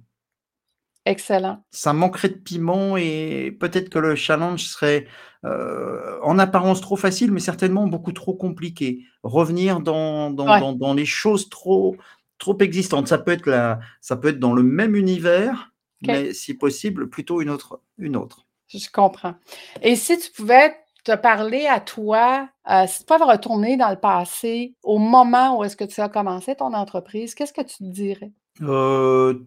Excellent. 1.05 1.65
Ça 1.71 1.93
manquerait 1.93 2.29
de 2.29 2.35
piment 2.35 2.97
et 2.97 3.57
peut-être 3.59 3.89
que 3.89 3.99
le 3.99 4.15
challenge 4.15 4.63
serait 4.63 5.07
euh, 5.45 6.19
en 6.23 6.39
apparence 6.39 6.81
trop 6.81 6.95
facile, 6.95 7.33
mais 7.33 7.41
certainement 7.41 7.89
beaucoup 7.89 8.13
trop 8.13 8.35
compliqué. 8.35 9.01
Revenir 9.25 9.81
dans, 9.81 10.31
dans, 10.31 10.95
les 10.95 11.07
choses 11.07 11.49
trop, 11.49 11.97
trop 12.43 12.59
existantes. 12.59 13.09
Ça 13.09 13.19
peut, 13.19 13.31
être 13.31 13.47
la, 13.47 13.79
ça 14.01 14.17
peut 14.17 14.29
être 14.29 14.41
dans 14.41 14.53
le 14.53 14.65
même 14.65 14.97
univers, 14.97 15.73
mais 16.05 16.35
si 16.35 16.55
possible, 16.55 17.09
plutôt 17.09 17.41
une 17.41 17.51
autre, 17.51 17.81
une 17.99 18.17
autre. 18.17 18.47
Je 18.69 18.91
comprends. 18.93 19.35
Et 19.81 19.95
si 19.95 20.19
tu 20.19 20.31
pouvais 20.33 20.75
te 21.05 21.15
parler 21.15 21.67
à 21.67 21.79
toi, 21.79 22.49
euh, 22.69 22.85
si 22.89 23.01
tu 23.01 23.05
pouvais 23.05 23.25
retourner 23.25 23.77
dans 23.77 23.91
le 23.91 23.97
passé, 23.97 24.75
au 24.83 24.99
moment 24.99 25.59
où 25.59 25.65
est-ce 25.65 25.77
que 25.77 25.85
tu 25.85 26.01
as 26.01 26.09
commencé 26.09 26.57
ton 26.57 26.75
entreprise, 26.75 27.35
qu'est-ce 27.35 27.53
que 27.53 27.63
tu 27.63 27.79
te 27.79 27.85
dirais? 27.85 28.33
Euh, 28.61 29.39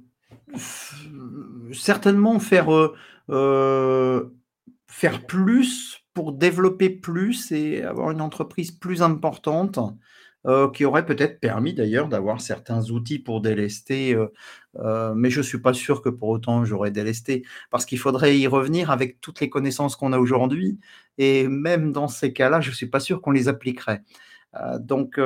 certainement 1.73 2.39
faire, 2.39 2.73
euh, 2.73 2.95
euh, 3.29 4.29
faire 4.87 5.25
plus 5.25 6.01
pour 6.13 6.31
développer 6.31 6.89
plus 6.89 7.51
et 7.51 7.83
avoir 7.83 8.11
une 8.11 8.21
entreprise 8.21 8.71
plus 8.71 9.01
importante, 9.01 9.79
euh, 10.45 10.69
qui 10.69 10.85
aurait 10.85 11.05
peut-être 11.05 11.39
permis 11.39 11.73
d'ailleurs 11.73 12.07
d'avoir 12.07 12.41
certains 12.41 12.89
outils 12.91 13.19
pour 13.19 13.41
délester, 13.41 14.15
mais 15.15 15.29
je 15.29 15.39
ne 15.39 15.43
suis 15.43 15.59
pas 15.59 15.73
sûr 15.73 16.01
que 16.01 16.09
pour 16.09 16.29
autant 16.29 16.65
j'aurais 16.65 16.91
délesté, 16.91 17.43
parce 17.71 17.85
qu'il 17.85 17.99
faudrait 17.99 18.37
y 18.37 18.47
revenir 18.47 18.91
avec 18.91 19.21
toutes 19.21 19.39
les 19.39 19.49
connaissances 19.49 19.95
qu'on 19.95 20.13
a 20.13 20.19
aujourd'hui 20.19 20.79
et 21.17 21.47
même 21.47 21.91
dans 21.91 22.07
ces 22.07 22.33
cas-là, 22.33 22.61
je 22.61 22.69
ne 22.69 22.75
suis 22.75 22.87
pas 22.87 22.99
sûr 22.99 23.21
qu'on 23.21 23.31
les 23.31 23.47
appliquerait. 23.47 24.01
donc 24.79 25.17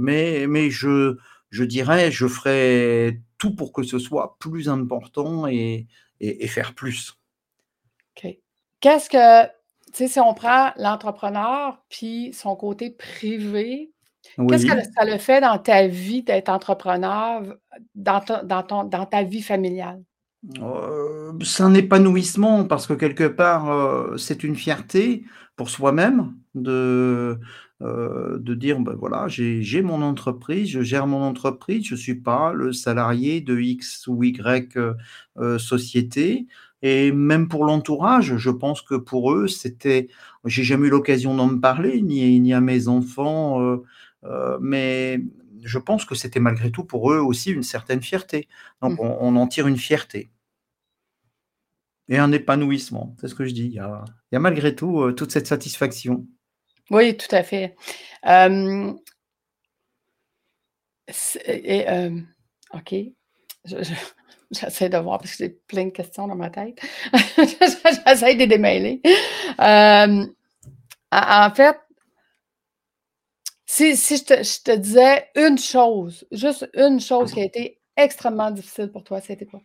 mais 0.00 0.46
mais 0.48 0.70
je 0.70 1.16
je 1.50 1.64
dirais, 1.64 2.10
je 2.10 2.26
ferais 2.26 3.20
tout 3.38 3.54
pour 3.54 3.72
que 3.72 3.82
ce 3.82 3.98
soit 3.98 4.36
plus 4.38 4.68
important 4.68 5.46
et, 5.46 5.86
et, 6.20 6.46
faire 6.46 6.74
plus. 6.74 7.18
OK. 8.16 8.36
Qu'est-ce 8.80 9.10
que, 9.10 9.50
sais, 9.92 10.08
si 10.08 10.20
on 10.20 10.34
prend 10.34 10.70
l'entrepreneur 10.76 11.82
puis 11.88 12.32
son 12.32 12.56
côté 12.56 12.90
privé, 12.90 13.92
qu'est-ce 14.48 14.66
que 14.66 14.82
ça 14.96 15.04
le 15.04 15.18
fait 15.18 15.40
dans 15.40 15.58
ta 15.58 15.86
vie 15.86 16.22
d'être 16.22 16.48
entrepreneur, 16.48 17.42
dans, 17.94 18.22
dans, 18.44 18.62
ton, 18.62 18.84
dans 18.84 19.06
ta 19.06 19.22
vie 19.22 19.42
familiale? 19.42 20.02
Euh, 20.60 21.32
c'est 21.42 21.62
un 21.62 21.74
épanouissement 21.74 22.64
parce 22.64 22.86
que 22.86 22.94
quelque 22.94 23.26
part, 23.28 23.70
euh, 23.70 24.16
c'est 24.16 24.42
une 24.42 24.56
fierté 24.56 25.24
pour 25.56 25.68
soi-même 25.68 26.34
de, 26.54 27.38
euh, 27.82 28.38
de 28.38 28.54
dire, 28.54 28.80
ben 28.80 28.94
voilà, 28.94 29.26
j'ai 29.28 29.82
mon 29.82 30.00
entreprise, 30.02 30.70
je 30.70 30.80
gère 30.80 31.06
mon 31.06 31.22
entreprise, 31.22 31.84
je 31.86 31.94
ne 31.94 31.98
suis 31.98 32.14
pas 32.14 32.52
le 32.54 32.72
salarié 32.72 33.42
de 33.42 33.58
X 33.58 34.06
ou 34.06 34.22
Y 34.24 34.78
société. 35.58 36.46
Et 36.82 37.12
même 37.12 37.48
pour 37.48 37.64
l'entourage, 37.64 38.36
je 38.36 38.50
pense 38.50 38.82
que 38.82 38.94
pour 38.94 39.32
eux, 39.34 39.48
c'était, 39.48 40.08
j'ai 40.44 40.62
jamais 40.62 40.88
eu 40.88 40.90
l'occasion 40.90 41.34
d'en 41.34 41.46
me 41.46 41.60
parler, 41.60 42.00
ni, 42.00 42.40
ni 42.40 42.54
à 42.54 42.60
mes 42.60 42.88
enfants, 42.88 43.78
mais 44.60 45.20
je 45.62 45.78
pense 45.78 46.04
que 46.04 46.14
c'était 46.14 46.40
malgré 46.40 46.70
tout 46.70 46.84
pour 46.84 47.12
eux 47.12 47.18
aussi 47.18 47.50
une 47.50 47.62
certaine 47.62 48.02
fierté. 48.02 48.48
Donc 48.80 48.98
mmh. 48.98 49.16
on, 49.20 49.36
en 49.36 49.46
tire 49.46 49.66
une 49.66 49.76
fierté. 49.76 50.30
Et 52.08 52.18
un 52.18 52.32
épanouissement, 52.32 53.14
c'est 53.20 53.28
ce 53.28 53.34
que 53.34 53.44
je 53.44 53.52
dis. 53.52 53.66
Il 53.66 53.74
y 53.74 53.78
a, 53.78 54.04
il 54.30 54.34
y 54.34 54.36
a 54.36 54.40
malgré 54.40 54.74
tout 54.74 55.12
toute 55.12 55.30
cette 55.30 55.46
satisfaction. 55.46 56.26
Oui, 56.90 57.16
tout 57.16 57.28
à 57.30 57.44
fait. 57.44 57.76
OK. 62.74 62.94
j'essaie 64.60 64.88
de 64.88 64.98
voir 64.98 65.18
parce 65.18 65.32
que 65.32 65.44
j'ai 65.44 65.50
plein 65.50 65.86
de 65.86 65.90
questions 65.90 66.26
dans 66.26 66.36
ma 66.36 66.50
tête. 66.50 66.80
j'essaie 67.36 68.34
de 68.34 68.44
démêler. 68.44 69.00
en 69.58 71.54
fait, 71.54 71.76
si, 73.66 73.94
je, 73.94 74.62
te, 74.62 74.76
disais 74.76 75.28
une 75.36 75.58
chose, 75.58 76.26
juste 76.32 76.68
une 76.74 77.00
chose 77.00 77.32
qui 77.32 77.40
a 77.40 77.44
été 77.44 77.80
extrêmement 77.96 78.50
difficile 78.50 78.90
pour 78.90 79.04
toi, 79.04 79.20
c'était 79.20 79.46
quoi? 79.46 79.60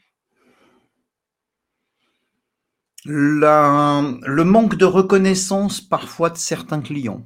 le 3.08 4.43
manque 4.43 4.78
de 4.78 4.86
reconnaissance 4.86 5.80
parfois 5.80 6.32
de 6.32 6.38
certains 6.38 6.82
clients 6.82 7.24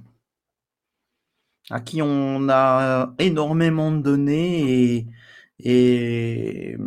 à 1.69 1.79
qui 1.79 2.01
on 2.01 2.49
a 2.49 3.13
énormément 3.19 3.91
donné 3.91 4.97
et, 4.97 5.07
et, 5.59 6.77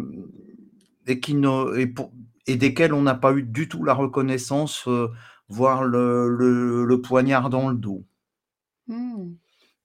et, 1.06 1.20
qui 1.20 1.34
ne, 1.34 1.76
et, 1.78 1.86
pour, 1.86 2.12
et 2.46 2.56
desquels 2.56 2.92
on 2.94 3.02
n'a 3.02 3.14
pas 3.14 3.32
eu 3.34 3.42
du 3.42 3.68
tout 3.68 3.84
la 3.84 3.94
reconnaissance, 3.94 4.84
euh, 4.88 5.08
voire 5.48 5.84
le, 5.84 6.28
le, 6.28 6.84
le, 6.84 7.00
poignard 7.02 7.50
dans 7.50 7.68
le 7.68 7.76
dos. 7.76 8.04
Mmh. 8.88 9.34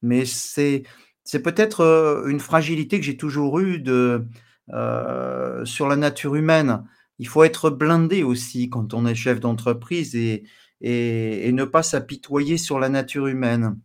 Mais 0.02 0.26
c'est, 0.26 0.84
c'est 1.24 1.42
peut-être 1.42 1.82
euh, 1.82 2.28
une 2.28 2.40
fragilité 2.40 3.00
que 3.00 3.06
j'ai 3.06 3.18
toujours 3.18 3.60
eue 3.60 3.80
de, 3.80 4.26
euh, 4.74 5.66
sur 5.66 5.88
la 5.88 5.96
nature 5.96 6.36
humaine. 6.36 6.84
Il 7.20 7.28
faut 7.28 7.44
être 7.44 7.70
blindé 7.70 8.24
aussi 8.24 8.70
quand 8.70 8.94
on 8.94 9.06
est 9.06 9.16
chef 9.16 9.40
d'entreprise 9.40 10.16
et, 10.16 10.44
et, 10.82 11.48
et 11.48 11.52
ne 11.52 11.64
pas 11.66 11.84
s'apitoyer 11.84 12.58
sur 12.58 12.80
la 12.80 12.90
nature 12.90 13.28
humaine. 13.28 13.80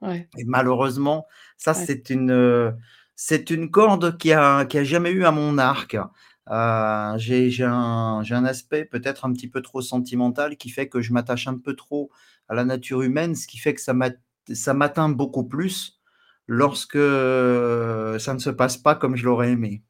Ouais. 0.00 0.28
Et 0.38 0.44
malheureusement, 0.44 1.26
ça, 1.56 1.72
Ouais. 1.72 1.84
c'est 1.86 2.10
une, 2.10 2.74
c'est 3.16 3.50
une 3.50 3.70
corde 3.70 4.18
qui 4.18 4.32
a, 4.32 4.64
qui 4.64 4.78
a 4.78 4.84
jamais 4.84 5.10
eu 5.10 5.24
à 5.24 5.30
mon 5.32 5.58
arc. 5.58 5.96
Euh, 6.50 7.18
j'ai, 7.18 7.64
un, 7.64 8.44
aspect 8.44 8.84
peut-être 8.84 9.24
un 9.24 9.32
petit 9.32 9.48
peu 9.48 9.62
trop 9.62 9.80
sentimental 9.80 10.56
qui 10.56 10.70
fait 10.70 10.88
que 10.88 11.00
je 11.00 11.12
m'attache 11.12 11.46
un 11.46 11.58
peu 11.58 11.74
trop 11.74 12.10
à 12.48 12.54
la 12.54 12.64
nature 12.64 13.02
humaine, 13.02 13.34
ce 13.34 13.46
qui 13.46 13.58
fait 13.58 13.74
que 13.74 13.80
ça 13.80 13.94
m'a- 13.94 14.10
ça 14.52 14.74
m'atteint 14.74 15.08
beaucoup 15.08 15.44
plus 15.44 16.00
lorsque 16.48 16.98
ça 16.98 18.34
ne 18.34 18.38
se 18.38 18.50
passe 18.50 18.76
pas 18.76 18.94
comme 18.94 19.16
je 19.16 19.24
l'aurais 19.24 19.52
aimé. 19.52 19.84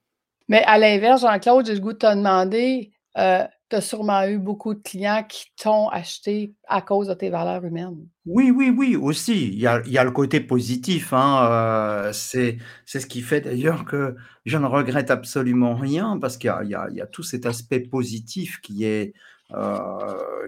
Mais 0.49 0.63
à 0.65 0.79
l'inverse, 0.79 1.23
Jean-Claude, 1.23 1.67
j'ai 1.67 1.75
le 1.75 1.81
goût 1.81 1.93
de 1.93 1.99
te 1.99 2.15
demander, 2.15 2.93
euh, 3.17 3.45
tu 3.77 3.83
sûrement 3.83 4.27
eu 4.27 4.39
beaucoup 4.39 4.75
de 4.75 4.81
clients 4.81 5.25
qui 5.29 5.47
t'ont 5.61 5.89
acheté 5.89 6.55
à 6.69 6.83
cause 6.83 7.09
de 7.09 7.15
tes 7.15 7.31
valeurs 7.31 7.65
humaines. 7.65 8.07
Oui, 8.27 8.51
oui, 8.51 8.73
oui, 8.77 8.97
aussi. 8.97 9.49
Il 9.49 9.59
y 9.59 9.67
a, 9.67 10.05
le 10.05 10.11
côté 10.11 10.41
positif. 10.41 11.13
Hein, 11.13 11.49
euh, 11.51 12.13
c'est, 12.13 12.59
ce 12.87 13.07
qui 13.07 13.23
fait 13.23 13.41
d'ailleurs 13.41 13.85
que 13.85 14.17
je 14.45 14.59
ne 14.59 14.67
regrette 14.67 15.11
absolument 15.11 15.75
rien 15.75 16.19
parce 16.21 16.37
qu'il 16.37 16.53
y 16.65 16.69
y 16.69 16.97
y 16.97 17.01
a 17.01 17.07
tout 17.07 17.23
cet 17.23 17.47
aspect 17.47 17.81
positif 17.81 18.61
qui 18.61 18.85
est, 18.85 19.15
euh, 19.53 19.79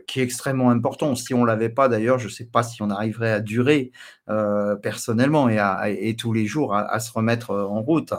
qui 0.07 0.21
est 0.21 0.23
extrêmement 0.23 0.71
important. 0.71 1.15
Si 1.15 1.35
on 1.35 1.43
ne 1.43 1.47
l'avait 1.47 1.71
pas, 1.71 1.89
d'ailleurs, 1.89 2.19
je 2.19 2.27
ne 2.27 2.33
sais 2.33 2.47
pas 2.47 2.63
si 2.63 2.83
on 2.83 2.91
arriverait 2.91 3.33
à 3.33 3.41
durer 3.41 3.91
euh, 4.29 4.77
personnellement 4.77 5.49
et, 5.49 5.59
à, 5.59 5.89
et, 5.89 6.15
tous 6.17 6.33
les 6.33 6.47
jours 6.47 6.75
à, 6.75 7.01
se 7.01 7.13
remettre 7.13 7.51
en 7.51 7.83
route. 7.83 8.13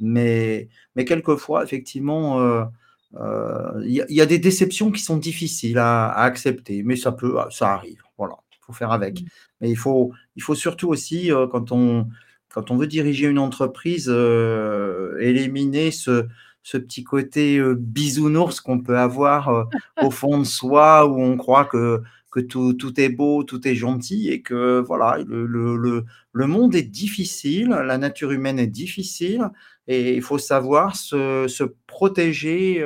Mais, 0.00 0.68
mais 0.96 1.04
quelquefois, 1.04 1.62
effectivement, 1.64 2.68
il 3.14 3.90
y, 3.90 4.14
y, 4.14 4.20
a 4.20 4.26
des 4.26 4.38
déceptions 4.38 4.90
qui 4.90 5.02
sont 5.02 5.16
difficiles 5.16 5.78
à, 5.78 6.08
à, 6.08 6.24
accepter, 6.24 6.82
mais 6.84 6.96
ça 6.96 7.12
peut, 7.12 7.36
ça 7.50 7.72
arrive. 7.72 8.02
Voilà, 8.18 8.36
il 8.52 8.58
faut 8.60 8.72
faire 8.72 8.92
avec. 8.92 9.24
Mais 9.60 9.70
il 9.70 9.76
faut, 9.76 10.12
il 10.36 10.42
faut 10.42 10.54
surtout 10.54 10.88
aussi, 10.88 11.32
euh, 11.32 11.46
quand, 11.46 11.72
on, 11.72 12.08
quand 12.48 12.70
on 12.70 12.76
veut 12.76 12.86
diriger 12.86 13.26
une 13.26 13.38
entreprise, 13.38 14.06
euh, 14.08 15.18
éliminer 15.20 15.90
ce, 15.90 16.26
ce 16.62 16.78
petit 16.78 17.04
côté 17.04 17.58
euh, 17.58 17.74
bisounours 17.74 18.60
qu'on 18.60 18.80
peut 18.80 18.98
avoir 18.98 19.68
au 20.02 20.10
fond 20.10 20.38
de 20.38 20.44
soi, 20.44 21.06
où 21.06 21.20
on 21.20 21.36
croit 21.36 21.64
que, 21.64 22.02
que 22.30 22.40
tout, 22.40 22.74
tout, 22.74 23.00
est 23.00 23.08
beau, 23.08 23.42
tout 23.42 23.66
est 23.66 23.74
gentil, 23.74 24.28
et 24.28 24.42
que 24.42 24.80
voilà, 24.80 25.18
le, 25.26 25.46
le, 25.46 26.04
le 26.32 26.46
monde 26.46 26.74
est 26.74 26.82
difficile, 26.82 27.68
la 27.68 27.98
nature 27.98 28.30
humaine 28.30 28.58
est 28.58 28.66
difficile, 28.66 29.50
et 29.88 30.14
il 30.14 30.22
faut 30.22 30.38
savoir 30.38 30.94
se, 30.94 31.46
se 31.48 31.64
protéger, 31.86 32.82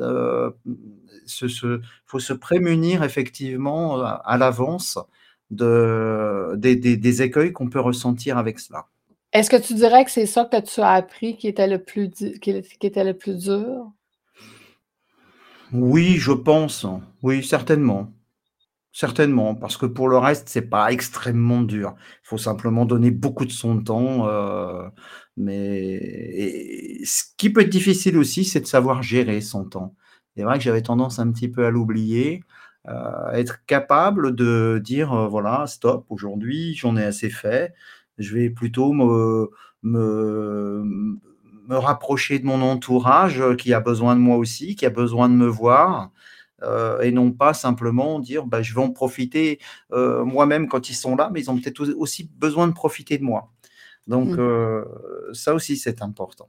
euh, 0.00 0.50
se, 1.26 1.48
se, 1.48 1.80
faut 2.06 2.18
se 2.18 2.32
prémunir 2.32 3.02
effectivement 3.02 4.00
à, 4.00 4.10
à 4.24 4.38
l'avance 4.38 4.98
de, 5.50 6.54
des, 6.56 6.76
des, 6.76 6.96
des 6.96 7.22
écueils 7.22 7.52
qu'on 7.52 7.68
peut 7.68 7.80
ressentir 7.80 8.38
avec 8.38 8.58
cela. 8.58 8.86
Est-ce 9.32 9.50
que 9.50 9.56
tu 9.56 9.74
dirais 9.74 10.06
que 10.06 10.10
c'est 10.10 10.24
ça 10.24 10.46
que 10.46 10.60
tu 10.60 10.80
as 10.80 10.92
appris 10.92 11.36
qui 11.36 11.48
était 11.48 11.66
le 11.66 11.82
plus, 11.82 12.08
qui, 12.40 12.62
qui 12.62 12.86
était 12.86 13.04
le 13.04 13.12
plus 13.12 13.36
dur? 13.36 13.92
Oui, 15.70 16.16
je 16.16 16.32
pense. 16.32 16.86
Oui, 17.22 17.44
certainement. 17.44 18.10
Certainement, 18.92 19.54
parce 19.54 19.76
que 19.76 19.86
pour 19.86 20.08
le 20.08 20.18
reste, 20.18 20.48
c'est 20.48 20.62
pas 20.68 20.90
extrêmement 20.92 21.62
dur. 21.62 21.94
Il 22.24 22.28
faut 22.28 22.38
simplement 22.38 22.84
donner 22.84 23.10
beaucoup 23.10 23.44
de 23.44 23.52
son 23.52 23.80
temps. 23.82 24.26
Euh, 24.28 24.88
mais 25.36 25.92
et 25.94 27.04
ce 27.04 27.24
qui 27.36 27.50
peut 27.50 27.60
être 27.60 27.68
difficile 27.68 28.16
aussi, 28.18 28.44
c'est 28.44 28.60
de 28.60 28.66
savoir 28.66 29.02
gérer 29.02 29.40
son 29.40 29.64
temps. 29.64 29.94
C'est 30.36 30.42
vrai 30.42 30.58
que 30.58 30.64
j'avais 30.64 30.82
tendance 30.82 31.18
un 31.18 31.30
petit 31.32 31.48
peu 31.48 31.66
à 31.66 31.70
l'oublier, 31.70 32.42
euh, 32.88 33.30
être 33.32 33.64
capable 33.66 34.34
de 34.34 34.80
dire 34.82 35.12
euh, 35.12 35.28
voilà, 35.28 35.66
stop, 35.66 36.06
aujourd'hui, 36.08 36.74
j'en 36.74 36.96
ai 36.96 37.04
assez 37.04 37.30
fait. 37.30 37.74
Je 38.18 38.34
vais 38.34 38.50
plutôt 38.50 38.92
me, 38.92 39.50
me, 39.82 40.82
me 41.68 41.76
rapprocher 41.76 42.38
de 42.38 42.46
mon 42.46 42.62
entourage 42.62 43.42
qui 43.58 43.72
a 43.74 43.80
besoin 43.80 44.16
de 44.16 44.20
moi 44.20 44.36
aussi, 44.38 44.74
qui 44.76 44.86
a 44.86 44.90
besoin 44.90 45.28
de 45.28 45.34
me 45.34 45.46
voir. 45.46 46.10
Euh, 46.62 47.00
et 47.02 47.12
non 47.12 47.30
pas 47.30 47.54
simplement 47.54 48.18
dire 48.18 48.44
bah, 48.44 48.62
je 48.62 48.74
vais 48.74 48.80
en 48.80 48.90
profiter 48.90 49.60
euh, 49.92 50.24
moi-même 50.24 50.68
quand 50.68 50.90
ils 50.90 50.94
sont 50.94 51.14
là, 51.14 51.30
mais 51.32 51.40
ils 51.40 51.50
ont 51.50 51.56
peut-être 51.56 51.88
aussi 51.96 52.28
besoin 52.36 52.66
de 52.66 52.72
profiter 52.72 53.16
de 53.16 53.22
moi. 53.22 53.52
Donc 54.08 54.28
mmh. 54.28 54.40
euh, 54.40 54.84
ça 55.32 55.54
aussi 55.54 55.76
c'est 55.76 56.02
important. 56.02 56.48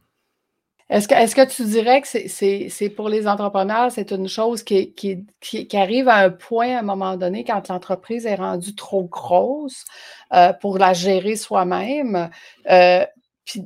Est-ce 0.89 1.07
que, 1.07 1.13
est 1.13 1.35
que, 1.35 1.55
tu 1.55 1.65
dirais 1.65 2.01
que 2.01 2.07
c'est 2.07 2.89
pour 2.89 3.09
les 3.09 3.27
entrepreneurs, 3.27 3.91
c'est 3.91 4.11
une 4.11 4.27
chose 4.27 4.63
qui, 4.63 4.91
qui, 4.93 5.23
qui, 5.39 5.67
qui, 5.67 5.77
arrive 5.77 6.07
à 6.07 6.15
un 6.15 6.31
point 6.31 6.77
à 6.77 6.79
un 6.79 6.83
moment 6.83 7.15
donné 7.15 7.43
quand 7.43 7.67
l'entreprise 7.67 8.25
est 8.25 8.35
rendue 8.35 8.73
trop 8.73 9.03
grosse 9.03 9.85
euh, 10.33 10.51
pour 10.51 10.79
la 10.79 10.93
gérer 10.93 11.35
soi-même? 11.35 12.31
Euh, 12.71 13.05
puis 13.49 13.63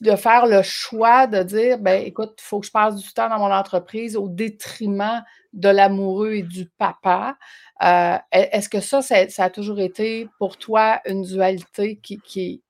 de 0.00 0.16
faire 0.16 0.46
le 0.46 0.62
choix 0.62 1.26
de 1.26 1.42
dire, 1.42 1.78
ben 1.78 2.04
écoute, 2.06 2.34
il 2.38 2.42
faut 2.42 2.60
que 2.60 2.66
je 2.66 2.70
passe 2.70 2.94
du 2.94 3.12
temps 3.12 3.28
dans 3.28 3.38
mon 3.38 3.52
entreprise 3.52 4.16
au 4.16 4.28
détriment 4.28 5.24
de 5.52 5.68
l'amoureux 5.68 6.34
et 6.34 6.42
du 6.42 6.66
papa. 6.78 7.36
Euh, 7.82 8.16
Est-ce 8.30 8.68
que 8.68 8.80
ça, 8.80 9.02
ça, 9.02 9.26
a 9.44 9.50
toujours 9.50 9.80
été 9.80 10.28
pour 10.38 10.56
toi 10.56 11.00
une 11.04 11.22
dualité 11.22 11.98
qui, 12.00 12.20
qui, 12.20 12.62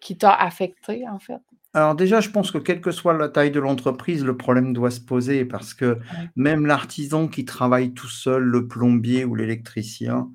qui 0.00 0.16
t'a 0.16 0.34
affecté, 0.34 1.08
en 1.08 1.18
fait? 1.18 1.40
Alors 1.74 1.94
déjà, 1.94 2.20
je 2.20 2.30
pense 2.30 2.50
que 2.50 2.58
quelle 2.58 2.80
que 2.80 2.90
soit 2.92 3.12
la 3.16 3.28
taille 3.28 3.50
de 3.50 3.60
l'entreprise, 3.60 4.24
le 4.24 4.36
problème 4.36 4.72
doit 4.72 4.90
se 4.90 5.00
poser 5.00 5.44
parce 5.44 5.74
que 5.74 5.84
Ouais. 5.84 6.30
même 6.36 6.64
l'artisan 6.64 7.28
qui 7.28 7.44
travaille 7.44 7.92
tout 7.92 8.08
seul, 8.08 8.42
le 8.42 8.68
plombier 8.68 9.24
ou 9.24 9.34
l'électricien, 9.34 10.30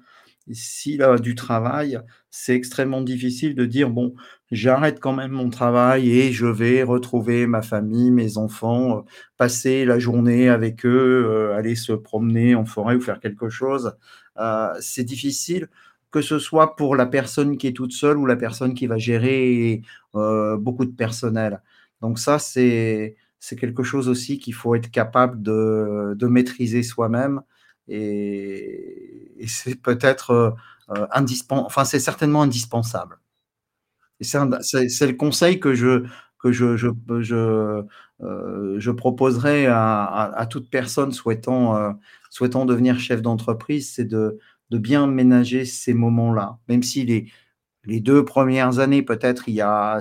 s'il 0.52 1.02
a 1.04 1.18
du 1.18 1.36
travail, 1.36 2.00
c'est 2.30 2.56
extrêmement 2.56 3.02
difficile 3.02 3.56
de 3.56 3.66
dire 3.66 3.90
bon, 3.90 4.14
j'arrête 4.52 5.00
quand 5.00 5.14
même 5.14 5.32
mon 5.32 5.50
travail 5.50 6.12
et 6.12 6.32
je 6.34 6.46
vais 6.46 6.84
retrouver 6.84 7.48
ma 7.48 7.62
famille, 7.62 8.12
mes 8.12 8.38
enfants, 8.38 8.98
euh, 9.00 9.02
passer 9.38 9.86
la 9.86 10.00
journée 10.00 10.50
avec 10.50 10.86
eux, 10.86 11.26
euh, 11.26 11.56
aller 11.56 11.76
se 11.76 11.94
promener 11.94 12.56
en 12.56 12.66
forêt 12.66 12.96
ou 12.96 13.02
faire 13.02 13.20
quelque 13.20 13.50
chose. 13.50 13.96
Euh, 14.38 14.74
c'est 14.82 15.04
difficile 15.06 15.70
que 16.12 16.22
ce 16.22 16.40
soit 16.40 16.76
pour 16.76 16.96
la 16.96 17.06
personne 17.06 17.58
qui 17.58 17.68
est 17.68 17.74
toute 17.74 17.94
seule 17.94 18.18
ou 18.18 18.26
la 18.26 18.36
personne 18.36 18.74
qui 18.76 18.86
va 18.88 18.98
gérer 18.98 19.82
beaucoup 20.14 20.86
de 20.86 20.92
personnel. 20.92 21.62
Donc 22.02 22.20
ça, 22.20 22.38
c'est 22.40 23.16
c'est 23.40 23.56
quelque 23.58 23.84
chose 23.84 24.08
aussi 24.10 24.38
qu'il 24.40 24.54
faut 24.54 24.76
être 24.76 24.90
capable 24.92 25.42
de, 25.42 26.14
de 26.16 26.28
maîtriser 26.28 26.84
soi-même 26.84 27.42
et, 27.88 29.46
c'est 29.48 29.82
peut-être 29.82 30.32
euh, 30.90 31.08
indispensable, 31.12 31.66
enfin 31.66 31.86
c'est 31.86 32.00
certainement 32.00 32.44
indispensable. 32.44 33.20
C'est 34.22 35.08
le 35.08 35.14
conseil 35.14 35.60
que 35.60 35.74
je 35.76 36.06
que 36.40 36.52
je, 36.52 36.76
je, 36.76 36.90
je, 37.22 37.84
euh, 38.22 38.94
proposerai 38.98 39.66
à, 39.68 40.48
toute 40.50 40.70
personne 40.70 41.14
souhaitant, 41.14 41.78
euh, 41.78 41.92
souhaitant 42.30 42.66
devenir 42.66 43.00
chef 43.00 43.22
d'entreprise, 43.22 43.94
c'est 43.94 44.04
de, 44.06 44.40
de 44.70 44.78
bien 44.78 45.08
ménager 45.08 45.64
ces 45.66 45.94
moments-là, 45.94 46.60
même 46.68 46.84
si 46.84 47.06
les, 47.06 47.32
les 47.86 48.00
deux 48.02 48.26
premières 48.26 48.80
années, 48.80 49.04
peut-être, 49.04 49.46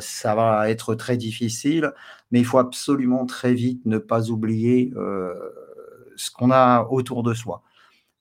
ça 0.01 0.35
va 0.35 0.71
être 0.71 0.95
très 0.95 1.17
difficile, 1.17 1.93
mais 2.31 2.41
il 2.41 2.45
faut 2.45 2.59
absolument 2.59 3.27
très 3.27 3.55
vite 3.55 3.85
ne 3.87 3.99
pas 3.99 4.31
oublier 4.31 4.93
euh, 4.97 5.35
ce 6.17 6.31
qu'on 6.31 6.51
a 6.51 6.89
autour 6.91 7.23
de 7.23 7.35
soi. 7.35 7.63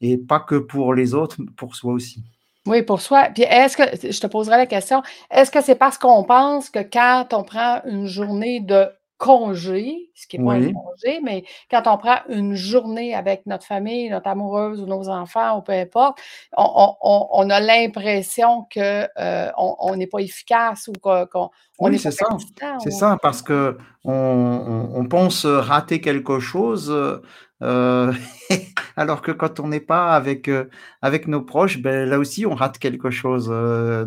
Et 0.01 0.17
pas 0.17 0.39
que 0.39 0.55
pour 0.55 0.93
les 0.93 1.13
autres, 1.13 1.37
pour 1.55 1.75
soi 1.75 1.93
aussi. 1.93 2.23
Oui, 2.65 2.83
pour 2.83 3.01
soi. 3.01 3.29
Puis 3.33 3.43
est-ce 3.43 3.77
que, 3.77 4.11
je 4.11 4.19
te 4.19 4.27
poserai 4.27 4.57
la 4.57 4.65
question, 4.65 5.01
est-ce 5.31 5.51
que 5.51 5.61
c'est 5.61 5.75
parce 5.75 5.97
qu'on 5.97 6.23
pense 6.23 6.69
que 6.69 6.79
quand 6.79 7.27
on 7.33 7.43
prend 7.43 7.81
une 7.85 8.05
journée 8.05 8.59
de 8.59 8.87
congé, 9.21 10.09
ce 10.15 10.25
qui 10.27 10.37
n'est 10.37 10.41
pas 10.43 10.55
un 10.55 10.61
Oui. 10.61 10.73
congé, 10.73 11.19
mais 11.23 11.43
quand 11.69 11.83
on 11.87 11.97
prend 11.97 12.17
une 12.29 12.55
journée 12.55 13.13
avec 13.13 13.45
notre 13.45 13.65
famille, 13.67 14.09
notre 14.09 14.27
amoureuse 14.27 14.81
ou 14.81 14.87
nos 14.87 15.09
enfants 15.09 15.59
ou 15.59 15.61
peu 15.61 15.73
importe, 15.73 16.19
on 16.57 16.63
on 16.65 16.95
on 17.01 17.27
on 17.31 17.49
a 17.51 17.59
l'impression 17.59 18.65
que, 18.71 19.03
heu, 19.05 19.51
on 19.57 19.95
n'est 19.95 20.07
pas 20.07 20.19
efficace 20.21 20.87
ou 20.87 20.93
que 20.93 21.25
qu'on 21.25 21.49
on 21.79 21.89
Oui, 21.89 21.97
c'est 21.99 22.11
ça. 22.11 22.25
C'est 22.77 22.91
ça, 22.91 23.17
parce 23.21 23.41
qu'on 23.43 23.75
on 24.05 24.89
on 24.95 25.05
pense, 25.07 25.45
rater 25.45 26.01
quelque 26.01 26.39
chose, 26.39 26.89
heu, 26.91 27.21
alors 28.95 29.21
que 29.21 29.31
quand 29.31 29.59
on 29.59 29.67
n'est 29.67 29.79
pas 29.79 30.13
avec, 30.15 30.49
heu, 30.49 30.69
avec 31.01 31.27
nos 31.27 31.41
proches, 31.43 31.79
beh, 31.81 32.05
là 32.07 32.17
aussi 32.19 32.45
on 32.45 32.55
rate 32.55 32.79
quelque 32.79 33.11
chose, 33.11 33.47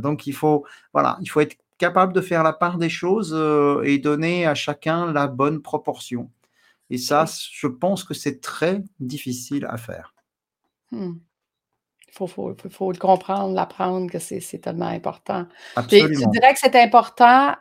donc 0.03 0.27
il 0.27 0.33
faut 0.35 0.65
voilà, 0.93 1.19
il 1.21 1.27
faut 1.31 1.41
être 1.41 1.57
capable 1.79 2.13
de 2.13 2.21
faire 2.21 2.43
la 2.43 2.53
part 2.53 2.79
des 2.79 2.89
choses, 2.89 3.35
heu 3.35 3.83
et 3.85 3.99
donner 3.99 4.47
à 4.47 4.55
chacun 4.55 5.13
la 5.13 5.27
bonne 5.27 5.61
proportion 5.63 6.31
et 6.91 6.99
ça, 6.99 7.25
je 7.53 7.67
pense 7.67 8.05
que 8.05 8.15
c'est 8.15 8.41
très 8.41 8.83
difficile 9.01 9.67
à 9.69 9.77
faire. 9.77 10.15
Mmh. 10.93 11.13
Faut 12.13 12.29
faut 12.29 12.55
faut 12.61 12.71
faut 12.71 12.93
le 12.93 12.99
comprendre, 12.99 13.55
l'apprendre 13.55 14.09
que 14.11 14.19
c'est 14.21 14.41
tellement 14.63 14.87
important. 14.87 15.47
Tu 15.89 15.97
dirais 15.97 16.53
que 16.55 16.61
c'est 16.61 16.77
important, 16.81 17.55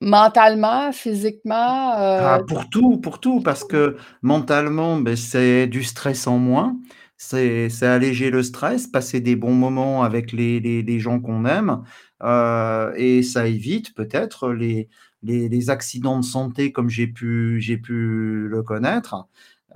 mentalement, 0.00 0.90
physiquement, 0.92 1.92
Ah, 1.92 2.38
heu 2.40 2.46
pour 2.46 2.68
tout, 2.68 2.98
pour 2.98 3.20
tout, 3.20 3.40
parce 3.40 3.62
que 3.62 3.96
mentalement, 4.22 4.96
beh, 4.96 5.14
c'est 5.16 5.68
du 5.68 5.84
stress 5.84 6.26
en 6.26 6.38
moins, 6.38 6.76
c'est 7.18 7.68
c'est 7.68 7.86
alléger 7.86 8.30
le 8.30 8.42
stress, 8.44 8.86
passer 8.86 9.20
des 9.20 9.36
bons 9.36 9.54
moments 9.54 10.04
avec 10.04 10.32
les 10.32 10.60
les 10.60 10.82
les 10.82 11.00
gens 11.00 11.20
qu'on 11.20 11.44
aime, 11.46 11.82
heu 12.22 12.92
et 12.96 13.22
ça 13.24 13.46
évite 13.48 13.94
peut-être 13.94 14.50
les 14.52 14.88
les 15.24 15.68
accidents 15.70 16.20
de 16.20 16.24
santé 16.24 16.70
comme 16.72 16.88
j'ai 16.88 17.08
pu 17.08 17.60
j'ai 17.60 17.76
pu 17.76 18.46
le 18.48 18.62
connaître, 18.62 19.26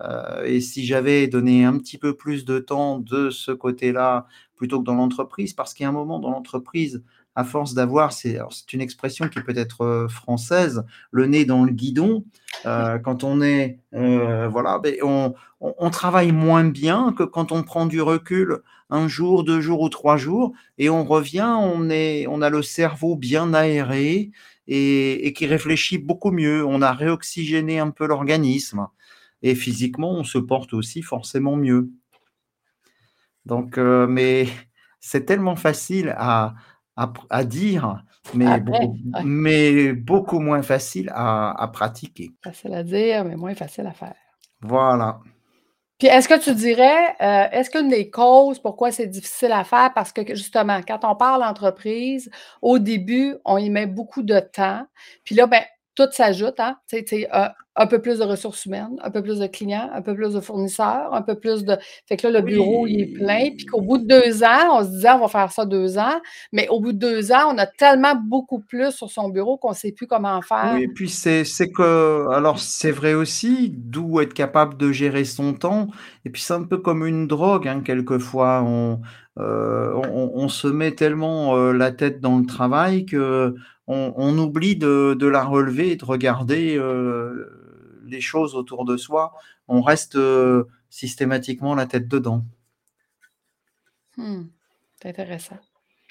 heu 0.01 0.47
et 0.47 0.61
si 0.61 0.87
j'avais 0.87 1.27
donné 1.29 1.65
un 1.65 1.79
petit 1.79 1.99
peu 1.99 2.17
plus 2.17 2.45
de 2.45 2.59
temps 2.61 2.99
de 3.01 3.31
ce 3.31 3.51
côté-là, 3.53 4.27
plutôt 4.57 4.81
que 4.81 4.85
dans 4.85 4.95
l'entreprise, 4.95 5.53
parce 5.55 5.75
qu'il 5.75 5.85
y 5.85 5.87
a 5.87 5.91
un 5.91 5.93
moment 5.93 6.21
dans 6.21 6.31
l'entreprise, 6.31 7.03
à 7.37 7.45
force 7.45 7.75
d'avoir 7.75 8.13
c'est 8.13 8.39
une 8.73 8.81
expression 8.83 9.29
qui 9.29 9.41
peut 9.43 9.55
être, 9.57 9.85
heu, 9.85 10.09
française, 10.09 10.85
le 11.13 11.27
nez 11.27 11.45
dans 11.47 11.65
le 11.65 11.73
guidon, 11.73 12.25
heu, 12.67 12.99
quand 13.05 13.25
on 13.25 13.41
est, 13.43 13.79
heu, 13.95 14.47
voilà, 14.49 14.79
beh, 14.79 14.99
on 15.03 15.35
on 15.61 15.75
on 15.79 15.91
travaille 15.91 16.33
moins 16.33 16.65
bien 16.65 17.15
que 17.17 17.23
quand 17.25 17.53
on 17.53 17.63
prend 17.65 17.87
du 17.87 18.03
recul 18.03 18.59
1 18.91 19.09
jour, 19.09 19.45
2 19.45 19.61
jours 19.63 19.81
ou 19.83 19.89
3 19.89 20.17
jours 20.19 20.53
et 20.79 20.91
on 20.91 21.05
revient, 21.05 21.57
on 21.59 21.89
est 21.91 22.27
on 22.29 22.43
a 22.43 22.51
le 22.51 22.63
cerveau 22.63 23.17
bien 23.17 23.55
aéré 23.55 24.31
et 24.69 25.27
et 25.29 25.33
qui 25.33 25.47
réfléchit 25.47 25.99
beaucoup 25.99 26.31
mieux. 26.33 26.65
On 26.67 26.83
a 26.83 26.93
réoxygéné 26.93 27.79
un 27.81 27.91
peu 27.91 28.07
l'organisme 28.07 28.87
et 29.43 29.55
physiquement, 29.57 30.13
on 30.13 30.25
se 30.25 30.39
porte 30.39 30.75
aussi 30.75 31.03
forcément 31.03 31.57
mieux. 31.57 31.91
Donc 33.47 33.77
mais 33.79 34.47
c'est 35.01 35.25
tellement 35.27 35.57
facile 35.57 36.15
à 36.17 36.55
à 36.97 37.45
dire, 37.45 38.05
mais 38.35 38.47
Après, 38.47 38.61
beaucoup 38.61 38.99
ouais. 39.15 39.23
mais 39.25 39.93
beaucoup 39.93 40.41
moins 40.41 40.63
facile 40.63 41.11
à 41.15 41.51
à 41.63 41.69
pratiquer. 41.69 42.31
Facile 42.43 42.75
à 42.75 42.83
dire, 42.83 43.25
mais 43.25 43.37
moins 43.37 43.55
facile 43.55 43.87
à 43.87 43.93
faire. 43.93 44.15
Voilà. 44.61 45.21
Puis 45.99 46.09
est-ce 46.09 46.29
que 46.29 46.39
tu 46.39 46.53
dirais, 46.55 47.15
heu, 47.21 47.49
est-ce 47.53 47.71
qu'une 47.71 47.89
des 47.89 48.11
causes 48.11 48.59
pourquoi 48.59 48.91
c'est 48.91 49.07
difficile 49.07 49.53
à 49.53 49.63
faire 49.65 49.93
parce 49.95 50.13
que 50.13 50.23
que 50.23 50.35
justement, 50.35 50.81
quand 50.87 51.05
on 51.05 51.15
parle 51.15 51.45
entreprise, 51.45 52.29
au 52.61 52.79
début, 52.81 53.37
on 53.45 53.57
y 53.57 53.71
met 53.71 53.87
beaucoup 53.87 54.23
de 54.23 54.41
temps, 54.41 54.85
puis 55.25 55.37
là, 55.37 55.47
ben, 55.47 55.63
tout 55.95 56.09
s'ajoute, 56.13 56.59
hein, 56.59 56.77
sais, 56.87 57.29
un 57.75 57.87
peu 57.87 58.03
plus 58.03 58.19
de 58.19 58.25
ressources 58.25 58.67
humaines, 58.67 58.97
un 59.03 59.11
peu 59.11 59.23
plus 59.23 59.39
de 59.39 59.47
clients, 59.47 59.89
un 59.95 60.03
peu 60.03 60.15
plus 60.15 60.35
de 60.35 60.41
fournisseurs, 60.41 61.15
un 61.15 61.23
peu 61.23 61.37
plus 61.37 61.65
de 61.65 61.77
fait 62.07 62.19
que 62.19 62.27
là, 62.27 62.41
le 62.41 62.47
bureau, 62.47 62.87
il 62.87 63.01
est 63.01 63.07
plein, 63.07 63.51
puis 63.57 63.65
qu'au 63.65 63.81
bout 63.81 63.97
de 63.99 64.07
2 64.07 64.45
ans, 64.45 64.79
on 64.79 64.85
se 64.85 64.91
disait: 64.91 65.11
«On 65.11 65.21
va 65.21 65.29
faire 65.29 65.51
ça 65.51 65.65
2 65.65 65.97
ans», 65.99 66.21
mais 66.53 66.69
au 66.69 66.81
bout 66.81 66.93
de 66.93 66.99
2 66.99 67.33
ans, 67.33 67.55
on 67.55 67.59
a 67.59 67.67
tellement 67.67 68.15
beaucoup 68.15 68.61
plus 68.61 68.91
sur 68.91 69.11
son 69.11 69.31
bureau 69.31 69.57
qu'on 69.57 69.73
sait 69.73 69.93
plus 69.93 70.07
comment 70.07 70.43
faire. 70.43 70.75
Oui, 70.75 70.87
puis 70.89 71.09
c'est 71.09 71.45
que 71.75 72.29
alors 72.31 72.59
c'est 72.59 72.91
vrai 72.91 73.15
aussi, 73.15 73.73
d'où 73.75 74.21
être 74.21 74.35
capable 74.35 74.77
de 74.77 74.93
gérer 74.93 75.25
son 75.25 75.55
temps 75.55 75.89
et 76.25 76.31
puis 76.31 76.43
c'est 76.43 76.55
un 76.55 76.65
peu 76.65 76.77
comme 76.79 77.07
une 77.07 77.27
drogue, 77.27 77.67
hein, 77.69 77.81
quelquefois. 77.83 78.63
On, 78.67 79.01
heu, 79.39 79.95
on 79.97 80.49
se 80.49 80.69
met 80.69 80.93
tellement, 80.93 81.57
heu, 81.57 81.73
la 81.73 81.91
tête 81.91 82.21
dans 82.21 82.39
le 82.39 82.45
travail 82.45 83.07
qu'on 83.07 83.55
on 84.17 84.39
oublie 84.39 84.77
de 84.77 85.15
de 85.19 85.27
la 85.27 85.45
relever 85.45 85.93
et 85.93 85.97
de 85.97 86.05
regarder, 86.05 86.77
heu, 86.77 88.01
les 88.07 88.21
choses 88.21 88.55
autour 88.55 88.85
de 88.85 88.97
soi. 88.97 89.33
On 89.69 89.81
reste, 89.83 90.17
heu, 90.17 90.67
systématiquement 90.91 91.75
la 91.75 91.87
tête 91.87 92.09
dedans. 92.09 92.45
Mmh. 94.17 94.43
C'est 95.01 95.09
intéressant. 95.09 95.59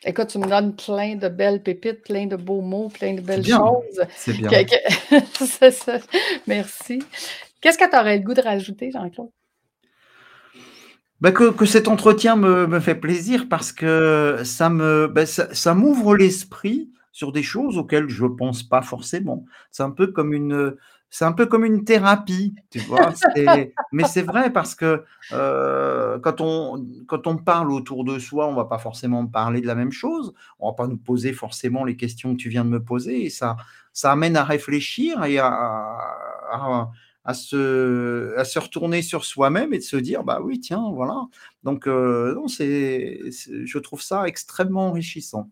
Écoute, 0.03 0.29
tu 0.29 0.39
me 0.39 0.47
donnes 0.47 0.75
plein 0.75 1.15
de 1.15 1.29
belles 1.29 1.61
pépites, 1.61 2.01
plein 2.01 2.25
de 2.25 2.35
beaux 2.35 2.61
mots, 2.61 2.89
plein 2.89 3.13
de 3.13 3.21
belles 3.21 3.43
bien, 3.43 3.59
choses 3.59 4.05
c'est 4.15 4.33
bien. 4.33 4.49
c'est 5.35 5.71
ça. 5.71 5.99
Merci. 6.47 7.03
Qu'est-ce 7.61 7.77
que 7.77 7.89
tu 7.89 7.95
aurais 7.95 8.17
le 8.17 8.23
goût 8.23 8.33
de 8.33 8.41
rajouter, 8.41 8.89
Jean-Claude? 8.91 9.29
Bah, 11.21 11.31
que 11.31 11.51
que 11.51 11.65
cet 11.67 11.87
entretien 11.87 12.35
me 12.35 12.65
me 12.65 12.79
fait 12.79 12.95
plaisir 12.95 13.47
parce 13.47 13.71
que 13.71 14.41
ça 14.43 14.71
me 14.71 15.13
ça 15.27 15.53
ça 15.53 15.75
m'ouvre 15.75 16.15
l'esprit 16.15 16.89
sur 17.11 17.31
des 17.31 17.43
choses 17.43 17.77
auxquelles 17.77 18.09
je 18.09 18.25
pense 18.25 18.63
pas 18.63 18.81
forcément. 18.81 19.45
C'est 19.71 19.83
un 19.83 19.91
peu 19.91 20.07
comme 20.07 20.33
une, 20.33 20.75
c'est 21.09 21.25
un 21.25 21.33
peu 21.33 21.45
comme 21.45 21.65
une 21.65 21.83
thérapie, 21.83 22.55
tu 22.69 22.79
vois? 22.81 23.13
Mais 23.91 24.05
c'est 24.05 24.21
vrai 24.21 24.51
parce 24.53 24.75
que, 24.75 25.03
heu, 25.33 26.19
quand 26.23 26.41
on 26.41 26.85
quand 27.07 27.27
on 27.27 27.37
parle 27.37 27.71
autour 27.71 28.03
de 28.05 28.19
soi, 28.19 28.47
on 28.47 28.55
va 28.55 28.65
pas 28.65 28.77
forcément 28.79 29.27
parler 29.27 29.61
de 29.61 29.67
la 29.67 29.75
même 29.75 29.91
chose. 29.91 30.33
On 30.59 30.69
va 30.69 30.73
pas 30.75 30.87
nous 30.87 30.97
poser 30.97 31.33
forcément 31.33 31.83
les 31.83 31.95
questions 31.97 32.31
que 32.35 32.37
tu 32.41 32.49
viens 32.49 32.63
de 32.65 32.69
me 32.69 32.83
poser 32.83 33.25
et 33.25 33.29
ça 33.29 33.57
ça 33.93 34.11
amène 34.13 34.37
à 34.37 34.43
réfléchir 34.45 35.23
et 35.25 35.37
à 35.39 35.97
à 37.23 37.33
se 37.33 38.33
à 38.37 38.43
se 38.45 38.59
retourner 38.59 39.01
sur 39.01 39.25
soi-même 39.25 39.73
et 39.73 39.77
de 39.77 39.83
se 39.83 39.97
dire: 39.97 40.23
«Bah, 40.23 40.39
oui, 40.43 40.59
tiens, 40.59 40.91
voilà». 40.93 41.25
Donc 41.63 41.87
heu, 41.87 42.33
non, 42.35 42.47
c'est 42.47 43.19
je 43.65 43.77
trouve 43.79 44.01
ça 44.01 44.27
extrêmement 44.27 44.87
enrichissant. 44.89 45.49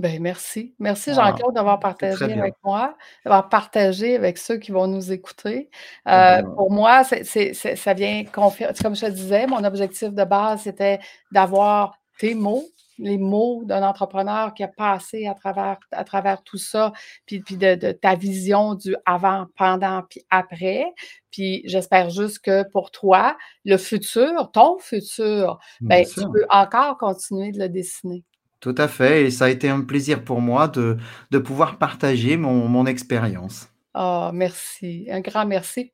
Ben, 0.00 0.18
merci. 0.22 0.74
Merci 0.78 1.12
Voilà, 1.12 1.32
Jean-Claude 1.32 1.54
d'avoir 1.54 1.78
partagé 1.78 2.32
avec 2.32 2.54
moi, 2.64 2.96
d'avoir 3.22 3.50
partagé 3.50 4.16
avec 4.16 4.38
ceux 4.38 4.56
qui 4.56 4.72
vont 4.72 4.86
nous 4.86 5.12
écouter. 5.12 5.58
Et 5.58 5.60
Heu, 5.60 5.68
ben 6.06 6.54
pour 6.56 6.70
moi, 6.72 7.02
ça 7.04 7.94
vient 7.94 8.24
confir 8.24 8.72
comme 8.80 8.96
je 8.96 9.04
te 9.04 9.10
disais, 9.10 9.46
mon 9.46 9.62
objectif 9.62 10.08
de 10.14 10.24
base, 10.24 10.62
c'était 10.62 11.00
d'avoir 11.32 11.98
tes 12.18 12.34
mots, 12.34 12.64
les 12.96 13.18
mots 13.18 13.62
d'un 13.66 13.82
entrepreneur 13.82 14.54
qui 14.54 14.62
a 14.62 14.68
passé 14.68 15.26
à 15.26 15.34
travers 15.34 15.76
à 15.92 16.04
travers 16.04 16.42
tout 16.44 16.56
ça, 16.56 16.92
puis 17.26 17.40
puis 17.40 17.58
de 17.58 17.74
de 17.74 17.92
ta 17.92 18.14
vision 18.14 18.74
du 18.74 18.96
avant, 19.04 19.48
pendant, 19.54 20.02
puis 20.08 20.22
après. 20.30 20.86
Puis 21.30 21.60
j'espère 21.66 22.08
juste 22.08 22.38
que 22.38 22.66
pour 22.70 22.90
toi, 22.90 23.36
le 23.66 23.76
futur, 23.76 24.50
ton 24.50 24.78
futur, 24.78 25.58
ben, 25.82 26.06
tu 26.06 26.22
peux 26.22 26.46
encore 26.48 26.96
continuer 26.96 27.52
de 27.52 27.58
le 27.58 27.68
dessiner. 27.68 28.24
Tout 28.60 28.74
à 28.76 28.88
fait 28.88 29.24
et 29.24 29.30
ça 29.30 29.46
a 29.46 29.48
été 29.48 29.68
un 29.68 29.80
plaisir 29.80 30.22
pour 30.22 30.40
moi 30.40 30.68
de 30.68 30.98
de 31.30 31.38
pouvoir 31.38 31.78
partager 31.78 32.36
mon 32.36 32.68
mon 32.68 32.86
expérience. 32.86 33.68
Ah, 33.94 34.30
merci, 34.34 35.06
un 35.10 35.20
grand 35.20 35.46
merci. 35.46 35.92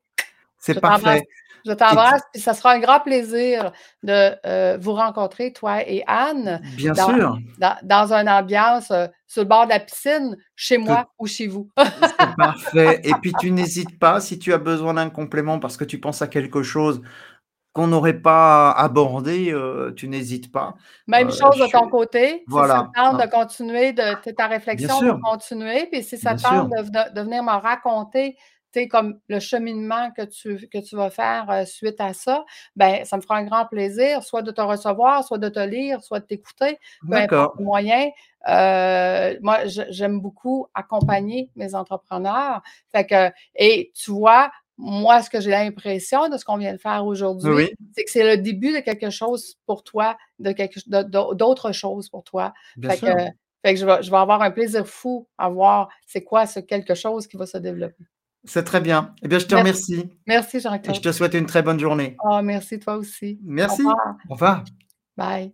C'est 0.58 0.80
parfait 0.80 1.22
je 1.66 1.72
t'embrasse, 1.72 2.22
puis 2.32 2.40
ça 2.40 2.54
sera 2.54 2.72
un 2.72 2.78
grand 2.78 3.00
plaisir 3.00 3.72
de, 4.02 4.36
heu, 4.46 4.78
vous 4.78 4.92
rencontrer, 4.92 5.52
toi 5.52 5.82
et 5.86 6.04
Anne, 6.06 6.60
Bien 6.76 6.92
dans 6.92 7.08
sûr. 7.08 7.38
dans 7.58 7.76
dans 7.82 8.12
une 8.12 8.28
ambiance, 8.28 8.90
heu, 8.90 9.08
sur 9.26 9.42
le 9.42 9.48
bord 9.48 9.64
de 9.64 9.70
la 9.70 9.80
piscine, 9.80 10.36
chez 10.54 10.76
Tout 10.76 10.84
moi 10.84 11.08
ou 11.18 11.26
chez 11.26 11.48
vous. 11.48 11.68
c'est 11.76 12.36
parfait 12.36 13.00
et 13.04 13.14
puis 13.14 13.34
tu 13.34 13.50
n'hésites 13.50 13.98
pas, 13.98 14.20
si 14.20 14.38
tu 14.38 14.52
as 14.52 14.58
besoin 14.58 14.94
d'un 14.94 15.10
complément 15.10 15.58
parce 15.58 15.76
que 15.76 15.84
tu 15.84 15.98
penses 15.98 16.22
à 16.22 16.28
quelque 16.28 16.62
chose 16.62 17.02
qu'on 17.76 17.88
n'aurait 17.88 18.20
pas 18.20 18.72
abordé, 18.72 19.50
heu, 19.52 19.94
tu 19.96 20.08
n'hésites 20.08 20.50
pas. 20.52 20.76
Même 21.08 21.30
Heu, 21.30 21.30
chose 21.30 21.58
de 21.58 21.66
ton 21.68 21.86
suis 21.86 21.88
côté, 21.88 22.44
si 22.48 22.64
ça 22.64 22.82
te 22.82 22.88
voilà, 22.88 22.96
tente 23.00 23.16
de 23.18 23.26
hein. 23.26 23.30
continuer 23.30 23.92
de 23.92 24.14
ta 24.32 24.48
réflexion, 24.48 25.02
de 25.04 25.12
continuer, 25.22 25.86
puis 25.86 26.02
si 26.02 26.18
ça 26.18 26.34
Bien 26.34 26.36
te 26.36 26.42
tente 26.42 26.68
de 27.14 27.20
venir 27.20 27.42
me 27.44 27.52
raconter, 27.52 28.36
comme 28.90 29.18
le 29.28 29.40
cheminement 29.40 30.10
que 30.10 30.20
tu 30.22 30.68
que 30.68 30.76
tu 30.78 30.96
vas 30.96 31.08
faire, 31.08 31.46
heu, 31.50 31.64
suite 31.64 31.98
à 32.00 32.12
ça, 32.12 32.44
ben, 32.74 33.04
ça 33.06 33.16
me 33.16 33.22
fera 33.22 33.36
un 33.38 33.44
grand 33.44 33.64
plaisir, 33.66 34.22
soit 34.22 34.42
de 34.42 34.50
te 34.50 34.60
recevoir, 34.60 35.24
soit 35.24 35.38
de 35.38 35.48
te 35.48 35.60
lire, 35.60 36.02
soit 36.02 36.20
de 36.20 36.26
t'écouter, 36.26 36.78
peu 37.08 37.16
importe 37.16 37.48
D'accord. 37.48 37.58
le 37.58 37.64
moyen. 37.64 38.10
Moi, 39.42 39.60
j'aime 39.66 40.20
beaucoup 40.20 40.66
accompagner 40.74 41.50
mes 41.56 41.74
entrepreneurs. 41.74 42.62
Fait 42.94 43.06
que 43.06 43.30
et 43.54 43.92
tu 43.94 44.10
vois, 44.10 44.50
moi, 44.78 45.22
ce 45.22 45.30
que 45.30 45.40
j'ai 45.40 45.50
l'impression 45.50 46.28
de 46.28 46.36
ce 46.36 46.44
qu'on 46.44 46.58
vient 46.58 46.74
de 46.74 46.78
faire 46.78 47.04
aujourd'hui, 47.06 47.50
oui. 47.50 47.70
c'est 47.94 48.04
que 48.04 48.10
c'est 48.10 48.36
le 48.36 48.42
début 48.42 48.72
de 48.72 48.80
quelque 48.80 49.10
chose 49.10 49.56
pour 49.66 49.82
toi, 49.84 50.16
de 50.38 50.52
quelque 50.52 50.80
ch 50.80 50.88
de 50.88 51.02
d'au 51.02 51.34
d'autre 51.34 51.72
chose 51.72 52.08
pour 52.08 52.24
toi. 52.24 52.52
Bien 52.76 52.90
Fait 52.90 53.00
que 53.00 53.06
sûr. 53.06 53.30
Fait 53.64 53.74
que 53.74 53.80
je 53.80 53.86
vais, 53.86 54.02
je 54.02 54.10
vais 54.10 54.16
avoir 54.16 54.42
un 54.42 54.50
plaisir 54.50 54.86
fou 54.86 55.26
à 55.38 55.48
voir 55.48 55.88
c'est 56.06 56.22
quoi 56.22 56.46
ce 56.46 56.60
quelque 56.60 56.94
chose 56.94 57.26
qui 57.26 57.36
va 57.36 57.46
se 57.46 57.58
développer. 57.58 58.04
C'est 58.44 58.62
très 58.62 58.80
bien. 58.80 59.12
Eh 59.22 59.28
bien, 59.28 59.40
je 59.40 59.46
te 59.46 59.54
remercie. 59.56 60.08
Merci, 60.26 60.58
Et 60.58 60.60
Jean-Claude. 60.60 60.94
je 60.94 61.00
te 61.00 61.10
souhaite 61.10 61.34
une 61.34 61.46
très 61.46 61.62
bonne 61.62 61.80
journée. 61.80 62.16
Ah, 62.24 62.42
merci, 62.42 62.78
toi 62.78 62.96
aussi. 62.96 63.40
Merci. 63.42 63.82
Au 63.82 63.88
revoir. 63.88 64.16
Au 64.28 64.34
revoir. 64.34 64.64
Bye. 65.16 65.52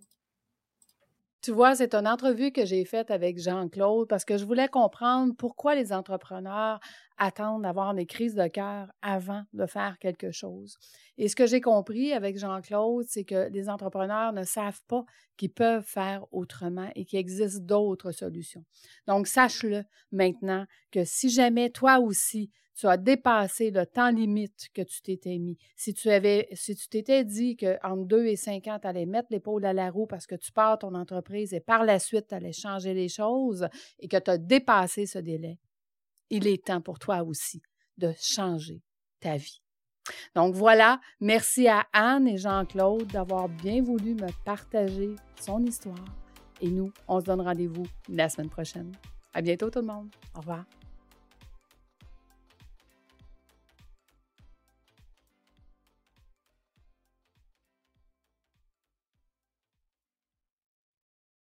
Tu 1.43 1.51
vois, 1.51 1.75
c'est 1.75 1.93
une 1.93 2.07
entrevue 2.07 2.53
que 2.53 2.63
j'ai 2.63 2.85
faite 2.85 3.11
avec 3.11 3.37
Jean-Claude 3.37 4.07
parce 4.07 4.23
que 4.23 4.37
je 4.37 4.45
voulais 4.45 4.69
comprendre 4.69 5.33
pourquoi 5.37 5.75
les 5.75 5.91
entrepreneurs 5.91 6.79
attendent 7.17 7.63
d'avoir 7.63 7.93
des 7.93 8.05
crises 8.05 8.33
de 8.33 8.47
cœur 8.47 8.87
avant 9.01 9.43
de 9.51 9.65
faire 9.65 9.97
quelque 9.99 10.31
chose. 10.31 10.77
Et 11.17 11.27
ce 11.27 11.35
que 11.35 11.45
j'ai 11.45 11.59
compris 11.59 12.13
avec 12.13 12.39
Jean-Claude, 12.39 13.07
c'est 13.09 13.25
que 13.25 13.49
les 13.49 13.67
entrepreneurs 13.67 14.31
ne 14.31 14.45
savent 14.45 14.79
pas 14.87 15.03
qu'ils 15.35 15.51
peuvent 15.51 15.83
faire 15.83 16.25
autrement 16.31 16.89
et 16.95 17.03
qu'il 17.03 17.19
existe 17.19 17.65
d'autres 17.65 18.13
solutions. 18.13 18.63
Donc, 19.07 19.27
sache-le 19.27 19.83
maintenant 20.13 20.65
que 20.91 21.03
si 21.03 21.29
jamais 21.29 21.71
toi 21.71 21.99
aussi, 21.99 22.51
tu 22.75 22.87
as 22.87 22.97
dépassé 22.97 23.71
le 23.71 23.85
temps 23.85 24.09
limite 24.09 24.69
que 24.73 24.81
tu 24.81 25.01
t'étais 25.01 25.37
mis. 25.37 25.57
Si 25.75 25.93
tu 25.93 26.09
avais, 26.09 26.47
si 26.53 26.75
tu 26.75 26.87
t'étais 26.87 27.23
dit 27.23 27.55
qu'entre 27.55 28.05
deux 28.05 28.25
et 28.25 28.35
cinq 28.35 28.67
ans, 28.67 28.79
tu 28.79 28.87
allais 28.87 29.05
mettre 29.05 29.27
l'épaule 29.31 29.65
à 29.65 29.73
la 29.73 29.89
roue 29.89 30.07
parce 30.07 30.25
que 30.25 30.35
tu 30.35 30.51
pars 30.51 30.79
ton 30.79 30.95
entreprise 30.95 31.53
et 31.53 31.59
par 31.59 31.85
la 31.85 31.99
suite, 31.99 32.27
tu 32.29 32.35
allais 32.35 32.53
changer 32.53 32.93
les 32.93 33.09
choses 33.09 33.67
et 33.99 34.07
que 34.07 34.17
tu 34.17 34.31
as 34.31 34.37
dépassé 34.37 35.05
ce 35.05 35.19
délai, 35.19 35.59
il 36.29 36.47
est 36.47 36.65
temps 36.65 36.81
pour 36.81 36.99
toi 36.99 37.23
aussi 37.23 37.61
de 37.97 38.11
changer 38.19 38.81
ta 39.19 39.37
vie. 39.37 39.61
Donc 40.35 40.55
voilà, 40.55 40.99
merci 41.21 41.67
à 41.67 41.85
Anne 41.93 42.27
et 42.27 42.37
Jean-Claude 42.37 43.07
d'avoir 43.07 43.47
bien 43.47 43.81
voulu 43.81 44.15
me 44.15 44.27
partager 44.43 45.15
son 45.39 45.63
histoire. 45.63 46.03
Et 46.61 46.69
nous, 46.69 46.91
on 47.07 47.19
se 47.19 47.25
donne 47.25 47.41
rendez-vous 47.41 47.85
la 48.09 48.29
semaine 48.29 48.49
prochaine. 48.49 48.91
À 49.33 49.41
bientôt 49.41 49.69
tout 49.69 49.79
le 49.79 49.85
monde. 49.85 50.09
Au 50.35 50.39
revoir. 50.39 50.65